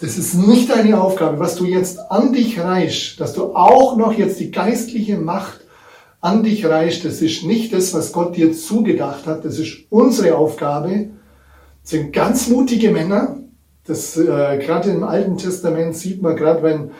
Das 0.00 0.16
ist 0.16 0.34
nicht 0.34 0.70
deine 0.70 0.98
Aufgabe, 0.98 1.38
was 1.38 1.56
du 1.56 1.66
jetzt 1.66 1.98
an 2.10 2.32
dich 2.32 2.58
reichst, 2.58 3.20
dass 3.20 3.34
du 3.34 3.54
auch 3.54 3.98
noch 3.98 4.14
jetzt 4.14 4.40
die 4.40 4.50
geistliche 4.50 5.18
Macht 5.18 5.60
an 6.20 6.42
dich 6.42 6.66
reichst. 6.66 7.04
Das 7.04 7.22
ist 7.22 7.44
nicht 7.44 7.72
das, 7.72 7.94
was 7.94 8.12
Gott 8.12 8.36
dir 8.36 8.52
zugedacht 8.52 9.26
hat. 9.26 9.44
Das 9.44 9.58
ist 9.58 9.78
unsere 9.90 10.36
Aufgabe. 10.36 11.10
Das 11.82 11.90
sind 11.90 12.12
ganz 12.12 12.48
mutige 12.48 12.90
Männer. 12.90 13.38
Das 13.86 14.16
äh, 14.16 14.58
gerade 14.58 14.90
im 14.90 15.04
Alten 15.04 15.38
Testament 15.38 15.96
sieht 15.96 16.22
man 16.22 16.36
gerade, 16.36 16.62
wenn 16.62 16.90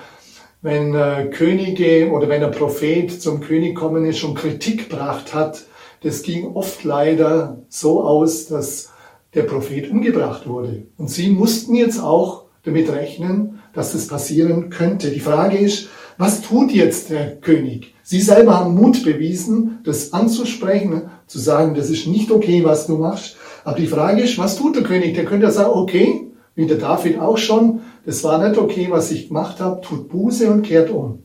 wenn 0.63 0.95
äh, 0.95 1.31
Könige 1.33 2.11
oder 2.11 2.29
wenn 2.29 2.45
ein 2.45 2.51
Prophet 2.51 3.11
zum 3.23 3.41
König 3.41 3.75
kommen 3.75 4.05
ist 4.05 4.23
und 4.25 4.35
Kritik 4.35 4.91
gebracht 4.91 5.33
hat, 5.33 5.65
das 6.03 6.23
ging 6.23 6.55
oft 6.55 6.85
leider 6.85 7.63
so 7.69 8.05
aus, 8.05 8.47
dass 8.47 8.91
der 9.35 9.45
Prophet 9.45 9.91
umgebracht 9.91 10.47
wurde. 10.47 10.87
Und 10.99 11.09
sie 11.09 11.31
mussten 11.31 11.75
jetzt 11.75 12.03
auch 12.03 12.45
damit 12.65 12.91
rechnen, 12.91 13.61
dass 13.73 13.93
das 13.93 14.07
passieren 14.07 14.71
könnte. 14.71 15.11
Die 15.11 15.21
Frage 15.21 15.59
ist, 15.59 15.89
was 16.19 16.43
tut 16.43 16.71
jetzt 16.73 17.11
der 17.11 17.37
König? 17.37 17.95
Sie 18.03 18.21
selber 18.21 18.59
haben 18.59 18.75
Mut 18.75 19.05
bewiesen, 19.05 19.79
das 19.85 20.13
anzusprechen, 20.13 21.11
zu 21.27 21.39
sagen, 21.39 21.75
das 21.75 21.91
ist 21.91 22.07
nicht 22.07 22.31
okay, 22.31 22.65
was 22.65 22.87
du 22.87 22.99
machst. 22.99 23.37
Aber 23.65 23.79
die 23.79 23.87
Frage 23.87 24.23
ist, 24.23 24.37
was 24.37 24.57
tut 24.57 24.77
der 24.77 24.83
König? 24.83 25.15
Der 25.15 25.25
könnte 25.25 25.51
sagen, 25.51 25.71
okay, 25.73 26.31
wie 26.55 26.67
der 26.67 26.79
David 26.79 27.19
auch 27.19 27.39
schon, 27.39 27.81
das 28.05 28.23
war 28.25 28.47
nicht 28.47 28.59
okay, 28.59 28.89
was 28.91 29.11
ich 29.11 29.29
gemacht 29.29 29.61
habe, 29.61 29.81
tut 29.81 30.09
Buße 30.09 30.51
und 30.51 30.63
kehrt 30.63 30.91
um. 30.91 31.23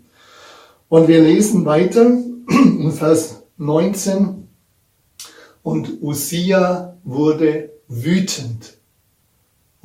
Und 0.87 1.07
wir 1.07 1.21
lesen 1.21 1.65
weiter 1.65 2.05
in 2.49 2.91
Vers 2.91 3.43
19. 3.57 4.47
Und 5.63 6.01
Usia 6.01 6.97
wurde 7.03 7.71
wütend 7.87 8.74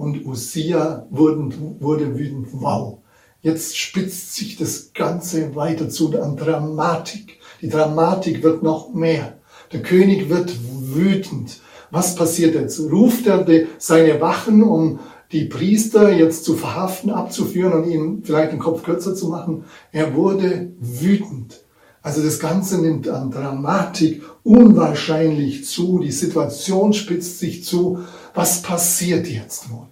und 0.00 0.24
Usia 0.24 1.06
wurde, 1.10 1.52
wurde 1.78 2.18
wütend. 2.18 2.48
Wow, 2.52 3.00
jetzt 3.42 3.76
spitzt 3.76 4.34
sich 4.34 4.56
das 4.56 4.92
Ganze 4.94 5.54
weiter 5.54 5.90
zu 5.90 6.10
an 6.20 6.36
Dramatik. 6.36 7.38
Die 7.60 7.68
Dramatik 7.68 8.42
wird 8.42 8.62
noch 8.62 8.94
mehr. 8.94 9.38
Der 9.72 9.82
König 9.82 10.30
wird 10.30 10.56
wütend. 10.94 11.60
Was 11.90 12.14
passiert 12.14 12.54
jetzt? 12.54 12.80
Ruft 12.80 13.26
er 13.26 13.44
seine 13.76 14.20
Wachen, 14.22 14.62
um 14.62 15.00
die 15.32 15.44
Priester 15.44 16.10
jetzt 16.10 16.44
zu 16.44 16.56
verhaften, 16.56 17.10
abzuführen 17.10 17.72
und 17.74 17.90
ihnen 17.90 18.24
vielleicht 18.24 18.52
den 18.52 18.58
Kopf 18.58 18.82
kürzer 18.82 19.14
zu 19.14 19.28
machen? 19.28 19.64
Er 19.92 20.14
wurde 20.14 20.72
wütend. 20.80 21.60
Also 22.02 22.22
das 22.22 22.40
Ganze 22.40 22.80
nimmt 22.80 23.06
an 23.08 23.30
Dramatik 23.30 24.22
unwahrscheinlich 24.42 25.66
zu. 25.66 25.98
Die 25.98 26.12
Situation 26.12 26.94
spitzt 26.94 27.38
sich 27.38 27.64
zu. 27.64 27.98
Was 28.34 28.62
passiert 28.62 29.26
jetzt 29.26 29.68
nun? 29.70 29.86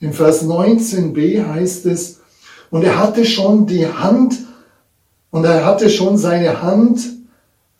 Im 0.00 0.12
Vers 0.12 0.44
19b 0.44 1.46
heißt 1.46 1.86
es, 1.86 2.20
und 2.70 2.84
er 2.84 2.98
hatte 2.98 3.24
schon 3.24 3.66
die 3.66 3.86
Hand, 3.86 4.36
und 5.30 5.44
er 5.44 5.64
hatte 5.64 5.88
schon 5.88 6.18
seine 6.18 6.62
Hand, 6.62 7.00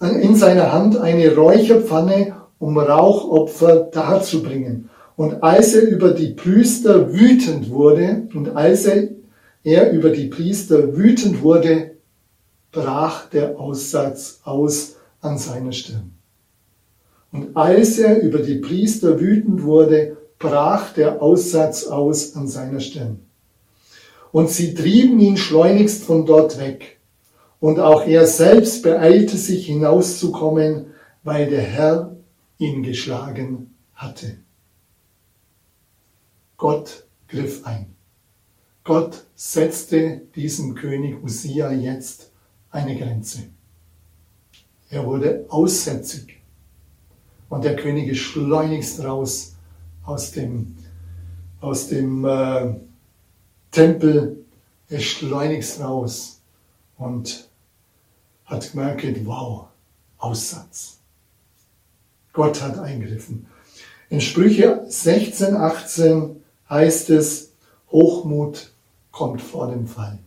in 0.01 0.37
seiner 0.37 0.73
Hand 0.73 0.97
eine 0.97 1.35
Räucherpfanne, 1.35 2.37
um 2.59 2.79
Rauchopfer 2.79 3.89
darzubringen. 3.93 4.89
Und 5.17 5.43
als 5.43 5.75
er 5.75 5.89
über 5.89 6.11
die 6.11 6.35
Priester 6.35 7.13
wütend 7.13 7.71
wurde, 7.71 8.29
und 8.35 8.57
als 8.57 8.85
er, 8.85 9.09
er 9.65 9.91
über 9.93 10.11
die 10.11 10.27
Priester 10.27 10.97
wütend 10.97 11.43
wurde, 11.43 11.93
brach 12.71 13.29
der 13.31 13.59
Aussatz 13.59 14.41
aus 14.45 14.97
an 15.21 15.39
seiner 15.39 15.73
Stirn. 15.73 16.16
Und 17.37 17.55
als 17.55 17.99
er 17.99 18.23
über 18.23 18.39
die 18.39 18.55
Priester 18.55 19.21
wütend 19.21 19.63
wurde, 19.63 20.17
brach 20.39 20.95
der 20.95 21.21
Aussatz 21.21 21.85
aus 21.85 22.35
an 22.35 22.49
seiner 22.49 22.81
Stirn. 22.81 23.19
Und 24.33 24.49
sie 24.49 24.73
trieben 24.73 25.21
ihn 25.21 25.37
schleunigst 25.37 26.03
von 26.05 26.25
dort 26.25 26.59
weg. 26.59 26.99
Und 27.61 27.79
auch 27.79 28.07
er 28.07 28.27
selbst 28.27 28.83
beeilte 28.83 29.37
sich 29.37 29.67
hinauszukommen, 29.67 30.87
weil 31.25 31.51
der 31.51 31.61
Herr 31.61 32.17
ihn 32.57 32.83
geschlagen 32.83 33.75
hatte. 33.93 34.39
Gott 36.57 37.05
griff 37.29 37.67
ein. 37.67 37.95
Gott 38.83 39.25
setzte 39.35 40.23
diesem 40.35 40.75
König 40.75 41.23
Usia 41.23 41.71
jetzt 41.71 42.31
eine 42.71 42.97
Grenze. 42.97 43.41
Er 44.89 45.05
wurde 45.05 45.45
aussätzig. 45.51 46.36
Und 47.49 47.65
der 47.65 47.77
König 47.77 48.09
ist 48.09 48.19
schleunigst 48.19 49.03
raus 49.05 49.57
aus 50.05 50.33
dem, 50.33 50.77
aus 51.61 51.89
dem 51.89 52.25
äh, 52.25 52.75
Tempel, 53.71 54.45
er 54.89 55.01
schleunigst 55.01 55.81
raus 55.81 56.41
und 56.97 57.49
hat 58.45 58.73
gemerkt, 58.73 59.25
wow, 59.27 59.67
Aussatz. 60.19 60.99
Gott 62.33 62.63
hat 62.63 62.79
eingriffen. 62.79 63.47
In 64.09 64.21
Sprüche 64.21 64.85
16, 64.89 65.57
18 65.57 66.43
heißt 66.71 67.11
es, 67.11 67.53
Hochmut 67.91 68.73
kommt 69.11 69.41
vor 69.41 69.71
dem 69.71 69.87
Fall. 69.87 70.19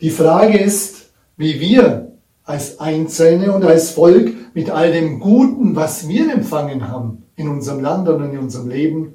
Die 0.00 0.10
Frage 0.10 0.58
ist, 0.58 1.10
wie 1.36 1.60
wir 1.60 2.11
als 2.52 2.80
Einzelne 2.80 3.50
und 3.50 3.64
als 3.64 3.92
Volk 3.92 4.30
mit 4.52 4.68
all 4.68 4.92
dem 4.92 5.20
Guten, 5.20 5.74
was 5.74 6.06
wir 6.06 6.30
empfangen 6.30 6.86
haben 6.86 7.22
in 7.34 7.48
unserem 7.48 7.80
Land 7.80 8.10
und 8.10 8.22
in 8.22 8.38
unserem 8.38 8.68
Leben, 8.68 9.14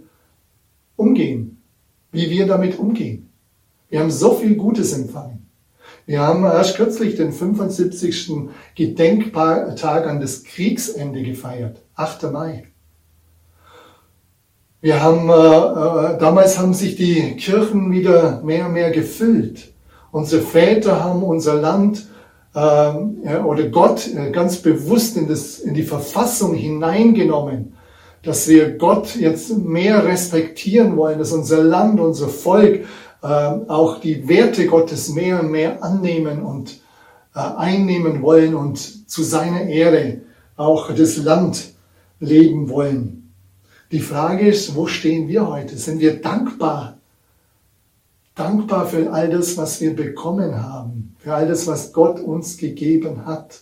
umgehen. 0.95 1.62
Wie 2.12 2.32
wir 2.32 2.47
damit 2.47 2.80
umgehen. 2.80 3.30
Wir 3.89 4.00
haben 4.00 4.10
so 4.10 4.34
viel 4.34 4.56
Gutes 4.56 4.91
empfangen. 4.91 5.47
Wir 6.08 6.21
haben 6.21 6.45
erst 6.45 6.78
kürzlich 6.78 7.15
den 7.15 7.32
75. 7.32 8.50
Gedenktag 8.73 10.08
an 10.08 10.19
das 10.19 10.43
Kriegsende 10.43 11.21
gefeiert, 11.21 11.84
8. 11.93 12.32
Mai. 12.32 12.63
Wir 14.82 15.04
haben, 15.04 15.30
äh, 15.30 15.34
äh, 15.34 16.17
damals 16.17 16.58
haben 16.58 16.73
sich 16.73 16.95
die 16.95 17.36
Kirchen 17.36 17.91
wieder 17.91 18.41
mehr 18.41 18.65
und 18.65 18.73
mehr 18.73 18.89
gefüllt. 18.89 19.73
Unsere 20.12 20.41
Väter 20.41 21.04
haben 21.04 21.21
unser 21.21 21.54
Land 21.62 22.08
oder 23.43 23.69
Gott 23.69 24.07
äh, 24.07 24.31
ganz 24.31 24.57
bewusst 24.57 25.15
in, 25.17 25.27
das, 25.27 25.59
in 25.59 25.73
die 25.73 25.83
Verfassung 25.83 26.55
hineingenommen, 26.55 27.73
dass 28.23 28.47
wir 28.47 28.77
Gott 28.77 29.15
jetzt 29.15 29.55
mehr 29.57 30.05
respektieren 30.05 30.97
wollen, 30.97 31.19
dass 31.19 31.31
unser 31.31 31.63
Land, 31.63 31.99
unser 31.99 32.29
Volk 32.29 32.85
äh, 33.21 33.27
auch 33.27 33.99
die 33.99 34.27
Werte 34.27 34.65
Gottes 34.67 35.09
mehr 35.09 35.41
und 35.41 35.51
mehr 35.51 35.83
annehmen 35.83 36.41
und 36.41 36.81
äh, 37.35 37.39
einnehmen 37.39 38.21
wollen 38.21 38.55
und 38.55 39.09
zu 39.09 39.23
seiner 39.23 39.61
Ehre 39.61 40.21
auch 40.55 40.91
das 40.93 41.17
Land 41.17 41.73
leben 42.19 42.69
wollen. 42.69 43.33
Die 43.91 43.99
Frage 43.99 44.47
ist, 44.47 44.75
wo 44.75 44.87
stehen 44.87 45.27
wir 45.27 45.47
heute? 45.47 45.77
Sind 45.77 45.99
wir 45.99 46.21
dankbar 46.21 46.96
dankbar 48.38 48.86
für 48.86 49.12
all 49.12 49.30
das, 49.30 49.58
was 49.58 49.82
wir 49.82 49.95
bekommen 49.95 50.63
haben, 50.63 51.15
für 51.17 51.34
all 51.34 51.47
das, 51.47 51.67
was 51.67 51.91
Gott 51.91 52.19
uns 52.19 52.58
gegeben 52.58 53.26
hat? 53.26 53.62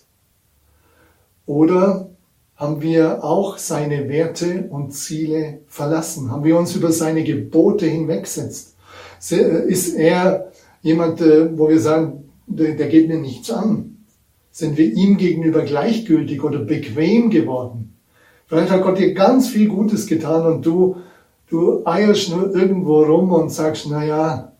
Oder 1.45 2.09
haben 2.55 2.81
wir 2.81 3.23
auch 3.23 3.57
seine 3.57 4.09
Werte 4.09 4.67
und 4.69 4.91
Ziele 4.91 5.61
verlassen? 5.67 6.31
Haben 6.31 6.43
wir 6.43 6.57
uns 6.57 6.75
über 6.75 6.91
seine 6.91 7.23
Gebote 7.23 7.85
hinweggesetzt? 7.85 8.75
Ist 9.19 9.95
er 9.95 10.51
jemand, 10.81 11.21
äh, 11.21 11.57
wo 11.57 11.69
wir 11.69 11.79
sagen, 11.79 12.29
der 12.47 12.87
geht 12.87 13.07
mir 13.07 13.17
nichts 13.17 13.49
an? 13.49 14.05
Sind 14.51 14.77
wir 14.77 14.85
ihm 14.85 15.17
gegenüber 15.17 15.63
gleichgültig 15.63 16.43
oder 16.43 16.59
bequem 16.59 17.29
geworden? 17.29 17.97
Vielleicht 18.47 18.69
hat 18.69 18.83
Gott 18.83 18.99
dir 18.99 19.13
ganz 19.13 19.47
viel 19.49 19.67
Gutes 19.67 20.05
getan 20.05 20.45
und 20.45 20.65
du, 20.65 20.97
du 21.49 21.81
eierst 21.85 22.29
nur 22.29 22.55
irgendwo 22.55 23.03
rum 23.03 23.31
und 23.31 23.49
sagst, 23.49 23.87
na 23.89 24.05
ja, 24.05 24.54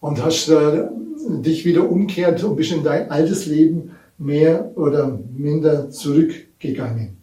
und 0.00 0.22
hast 0.22 0.48
äh, 0.48 0.88
dich 1.28 1.64
wieder 1.64 1.90
umkehrt 1.90 2.42
und 2.44 2.56
bist 2.56 2.72
in 2.72 2.84
dein 2.84 3.10
altes 3.10 3.46
Leben 3.46 3.96
mehr 4.16 4.72
oder 4.76 5.18
minder 5.36 5.90
zurückgegangen. 5.90 7.18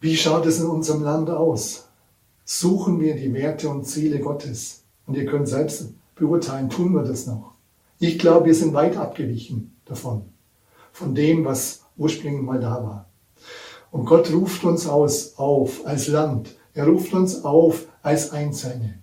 Wie 0.00 0.16
schaut 0.16 0.46
es 0.46 0.58
in 0.60 0.66
unserem 0.66 1.02
Land 1.02 1.30
aus? 1.30 1.88
Suchen 2.44 3.00
wir 3.00 3.14
die 3.14 3.32
Werte 3.32 3.68
und 3.68 3.84
Ziele 3.84 4.18
Gottes? 4.18 4.82
Und 5.06 5.16
ihr 5.16 5.26
könnt 5.26 5.48
selbst 5.48 5.92
beurteilen, 6.14 6.70
tun 6.70 6.92
wir 6.92 7.02
das 7.02 7.26
noch? 7.26 7.52
Ich 7.98 8.18
glaube, 8.18 8.46
wir 8.46 8.54
sind 8.54 8.74
weit 8.74 8.96
abgewichen 8.96 9.76
davon, 9.84 10.22
von 10.92 11.14
dem, 11.14 11.44
was 11.44 11.84
ursprünglich 11.96 12.42
mal 12.42 12.58
da 12.58 12.82
war. 12.82 13.08
Und 13.92 14.06
Gott 14.06 14.32
ruft 14.32 14.64
uns 14.64 14.88
aus, 14.88 15.34
auf 15.36 15.86
als 15.86 16.08
Land. 16.08 16.56
Er 16.74 16.86
ruft 16.86 17.12
uns 17.12 17.44
auf 17.44 17.86
als 18.02 18.32
Einzelne. 18.32 18.98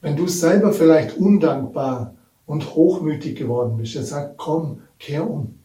Wenn 0.00 0.16
du 0.16 0.26
selber 0.26 0.72
vielleicht 0.72 1.16
undankbar 1.16 2.14
und 2.44 2.74
hochmütig 2.74 3.36
geworden 3.36 3.76
bist, 3.76 3.96
er 3.96 4.04
sagt, 4.04 4.36
komm, 4.36 4.82
kehr 4.98 5.28
um. 5.28 5.58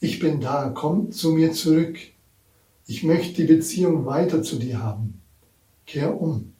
Ich 0.00 0.18
bin 0.18 0.40
da, 0.40 0.70
komm 0.74 1.12
zu 1.12 1.32
mir 1.32 1.52
zurück. 1.52 1.98
Ich 2.86 3.02
möchte 3.02 3.34
die 3.42 3.52
Beziehung 3.52 4.06
weiter 4.06 4.42
zu 4.42 4.56
dir 4.56 4.82
haben. 4.82 5.20
Kehr 5.86 6.20
um. 6.20 6.52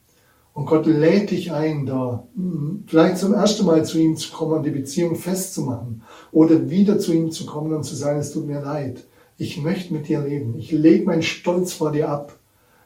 Und 0.53 0.65
Gott 0.65 0.85
lädt 0.87 1.31
dich 1.31 1.51
ein, 1.51 1.85
da 1.85 2.27
hm, 2.35 2.83
vielleicht 2.85 3.17
zum 3.17 3.33
ersten 3.33 3.65
Mal 3.65 3.85
zu 3.85 3.97
ihm 3.97 4.17
zu 4.17 4.31
kommen 4.31 4.53
und 4.57 4.63
die 4.63 4.71
Beziehung 4.71 5.15
festzumachen. 5.15 6.01
Oder 6.31 6.69
wieder 6.69 6.99
zu 6.99 7.13
ihm 7.13 7.31
zu 7.31 7.45
kommen 7.45 7.73
und 7.73 7.83
zu 7.83 7.95
sagen, 7.95 8.19
es 8.19 8.33
tut 8.33 8.45
mir 8.45 8.61
leid. 8.61 9.05
Ich 9.37 9.61
möchte 9.61 9.93
mit 9.93 10.09
dir 10.09 10.19
leben. 10.19 10.57
Ich 10.57 10.71
lege 10.71 11.05
meinen 11.05 11.21
Stolz 11.21 11.71
vor 11.71 11.93
dir 11.93 12.09
ab. 12.09 12.37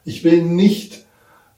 Ich 0.04 0.22
will 0.22 0.42
nicht 0.44 1.03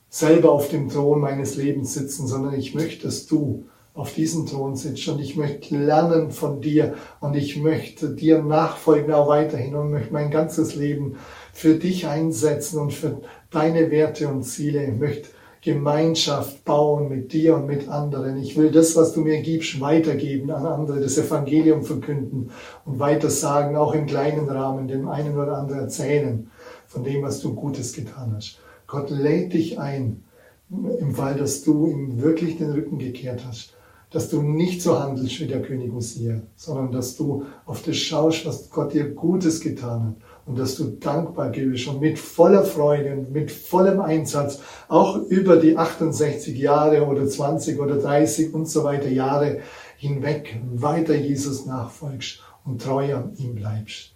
selber 0.09 0.53
auf 0.53 0.69
dem 0.69 0.89
Thron 0.89 1.21
meines 1.21 1.57
Lebens 1.57 1.95
sitzen, 1.95 2.27
sondern 2.27 2.55
ich 2.55 2.75
möchte, 2.75 3.07
dass 3.07 3.27
du 3.27 3.67
auf 3.97 4.13
diesem 4.13 4.47
Thron 4.47 4.77
sitzt 4.77 5.09
und 5.09 5.21
ich 5.21 5.37
möchte 5.37 5.77
lernen 5.77 6.31
von 6.31 6.61
dir 6.61 6.95
und 7.21 7.35
ich 7.35 7.57
möchte 7.57 8.11
dir 8.11 8.43
nachfolgen 8.43 9.13
auch 9.13 9.29
weiterhin 9.29 9.75
und 9.75 9.91
möchte 9.91 10.13
mein 10.13 10.31
ganzes 10.31 10.75
Leben 10.75 11.17
für 11.55 11.77
dich 11.77 12.07
einsetzen 12.07 12.79
und 12.79 12.93
für 12.93 13.23
deine 13.51 13.91
Werte 13.91 14.29
und 14.29 14.43
Ziele. 14.43 14.85
Ich 14.85 14.99
möchte 14.99 15.29
Gemeinschaft 15.63 16.65
bauen 16.65 17.09
mit 17.09 17.33
dir 17.33 17.57
und 17.57 17.67
mit 17.67 17.89
anderen. 17.89 18.37
Ich 18.37 18.57
will 18.57 18.71
das, 18.71 18.95
was 18.95 19.15
du 19.15 19.23
mir 19.23 19.41
gibst, 19.41 19.81
weitergeben 19.81 20.51
an 20.51 20.67
andere, 20.67 21.01
das 21.01 21.19
Evangelium 21.19 21.83
verkünden 21.83 22.51
und 22.85 23.01
weiter 23.01 23.31
sagen, 23.31 23.77
auch 23.77 23.95
im 23.95 24.07
kleinen 24.07 24.49
Rahmen, 24.49 24.87
dem 24.87 25.09
einen 25.09 25.37
oder 25.37 25.59
anderen 25.59 25.81
erzählen 25.81 26.51
von 26.87 27.03
dem, 27.03 27.23
was 27.23 27.41
du 27.41 27.55
Gutes 27.55 27.95
getan 27.95 28.35
hast. 28.37 28.61
Gott 28.87 29.11
lädt 29.11 29.53
dich 29.53 29.79
ein, 29.79 30.25
im 30.71 31.15
Fall, 31.15 31.37
dass 31.37 31.63
du 31.63 31.87
ihm 31.87 32.21
wirklich 32.21 32.59
den 32.59 32.71
Rücken 32.71 32.99
gekehrt 32.99 33.43
hast, 33.47 33.75
dass 34.11 34.31
du 34.31 34.43
nicht 34.43 34.83
so 34.83 34.99
handelst 34.99 35.41
wie 35.41 35.47
der 35.47 35.63
König 35.63 35.93
Usia, 35.93 36.41
sondern 36.55 36.93
dass 36.93 37.17
du 37.17 37.45
auf 37.67 37.83
das 37.83 37.97
schaust, 37.97 38.47
was 38.47 38.71
Gott 38.71 38.95
dir 38.95 39.11
Gutes 39.11 39.61
getan 39.61 40.07
hat 40.07 40.15
und 40.47 40.59
dass 40.59 40.77
du 40.77 40.85
dankbar 40.85 41.51
gibst 41.51 41.89
und 41.89 42.01
mit 42.01 42.19
voller 42.19 42.65
Freude 42.65 43.13
und 43.13 43.33
mit 43.33 43.51
vollem 43.51 44.01
Einsatz 44.01 44.61
auch 44.89 45.17
über 45.29 45.57
die 45.57 45.77
68 45.77 46.57
Jahre 46.57 47.07
oder 47.07 47.27
20 47.27 47.81
oder 47.81 47.97
30 47.97 48.55
und 48.55 48.69
so 48.69 48.85
weiter 48.85 49.09
Jahre 49.09 49.61
hinweg 49.97 50.61
weiter 50.73 51.15
Jesus 51.15 51.67
nachfolgst 51.67 52.41
und 52.65 52.83
treu 52.83 53.15
an 53.15 53.33
ihm 53.37 53.55
bleibst. 53.55 54.16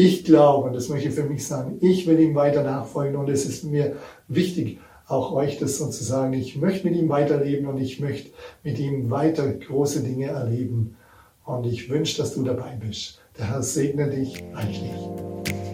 Ich 0.00 0.22
glaube, 0.22 0.68
und 0.68 0.76
das 0.76 0.88
möchte 0.90 1.08
ich 1.08 1.14
für 1.16 1.24
mich 1.24 1.44
sagen, 1.44 1.78
ich 1.80 2.06
will 2.06 2.20
ihm 2.20 2.36
weiter 2.36 2.62
nachfolgen 2.62 3.16
und 3.16 3.28
es 3.28 3.44
ist 3.44 3.64
mir 3.64 3.96
wichtig, 4.28 4.78
auch 5.08 5.32
euch 5.32 5.58
das 5.58 5.76
sozusagen, 5.76 6.34
ich 6.34 6.54
möchte 6.54 6.86
mit 6.86 6.96
ihm 6.96 7.08
weiterleben 7.08 7.66
und 7.66 7.78
ich 7.78 7.98
möchte 7.98 8.30
mit 8.62 8.78
ihm 8.78 9.10
weiter 9.10 9.52
große 9.52 10.04
Dinge 10.04 10.26
erleben. 10.26 10.94
Und 11.44 11.66
ich 11.66 11.90
wünsche, 11.90 12.16
dass 12.18 12.32
du 12.32 12.44
dabei 12.44 12.78
bist. 12.80 13.20
Der 13.36 13.50
Herr 13.50 13.62
segne 13.64 14.08
dich 14.08 14.40
reichlich. 14.54 15.67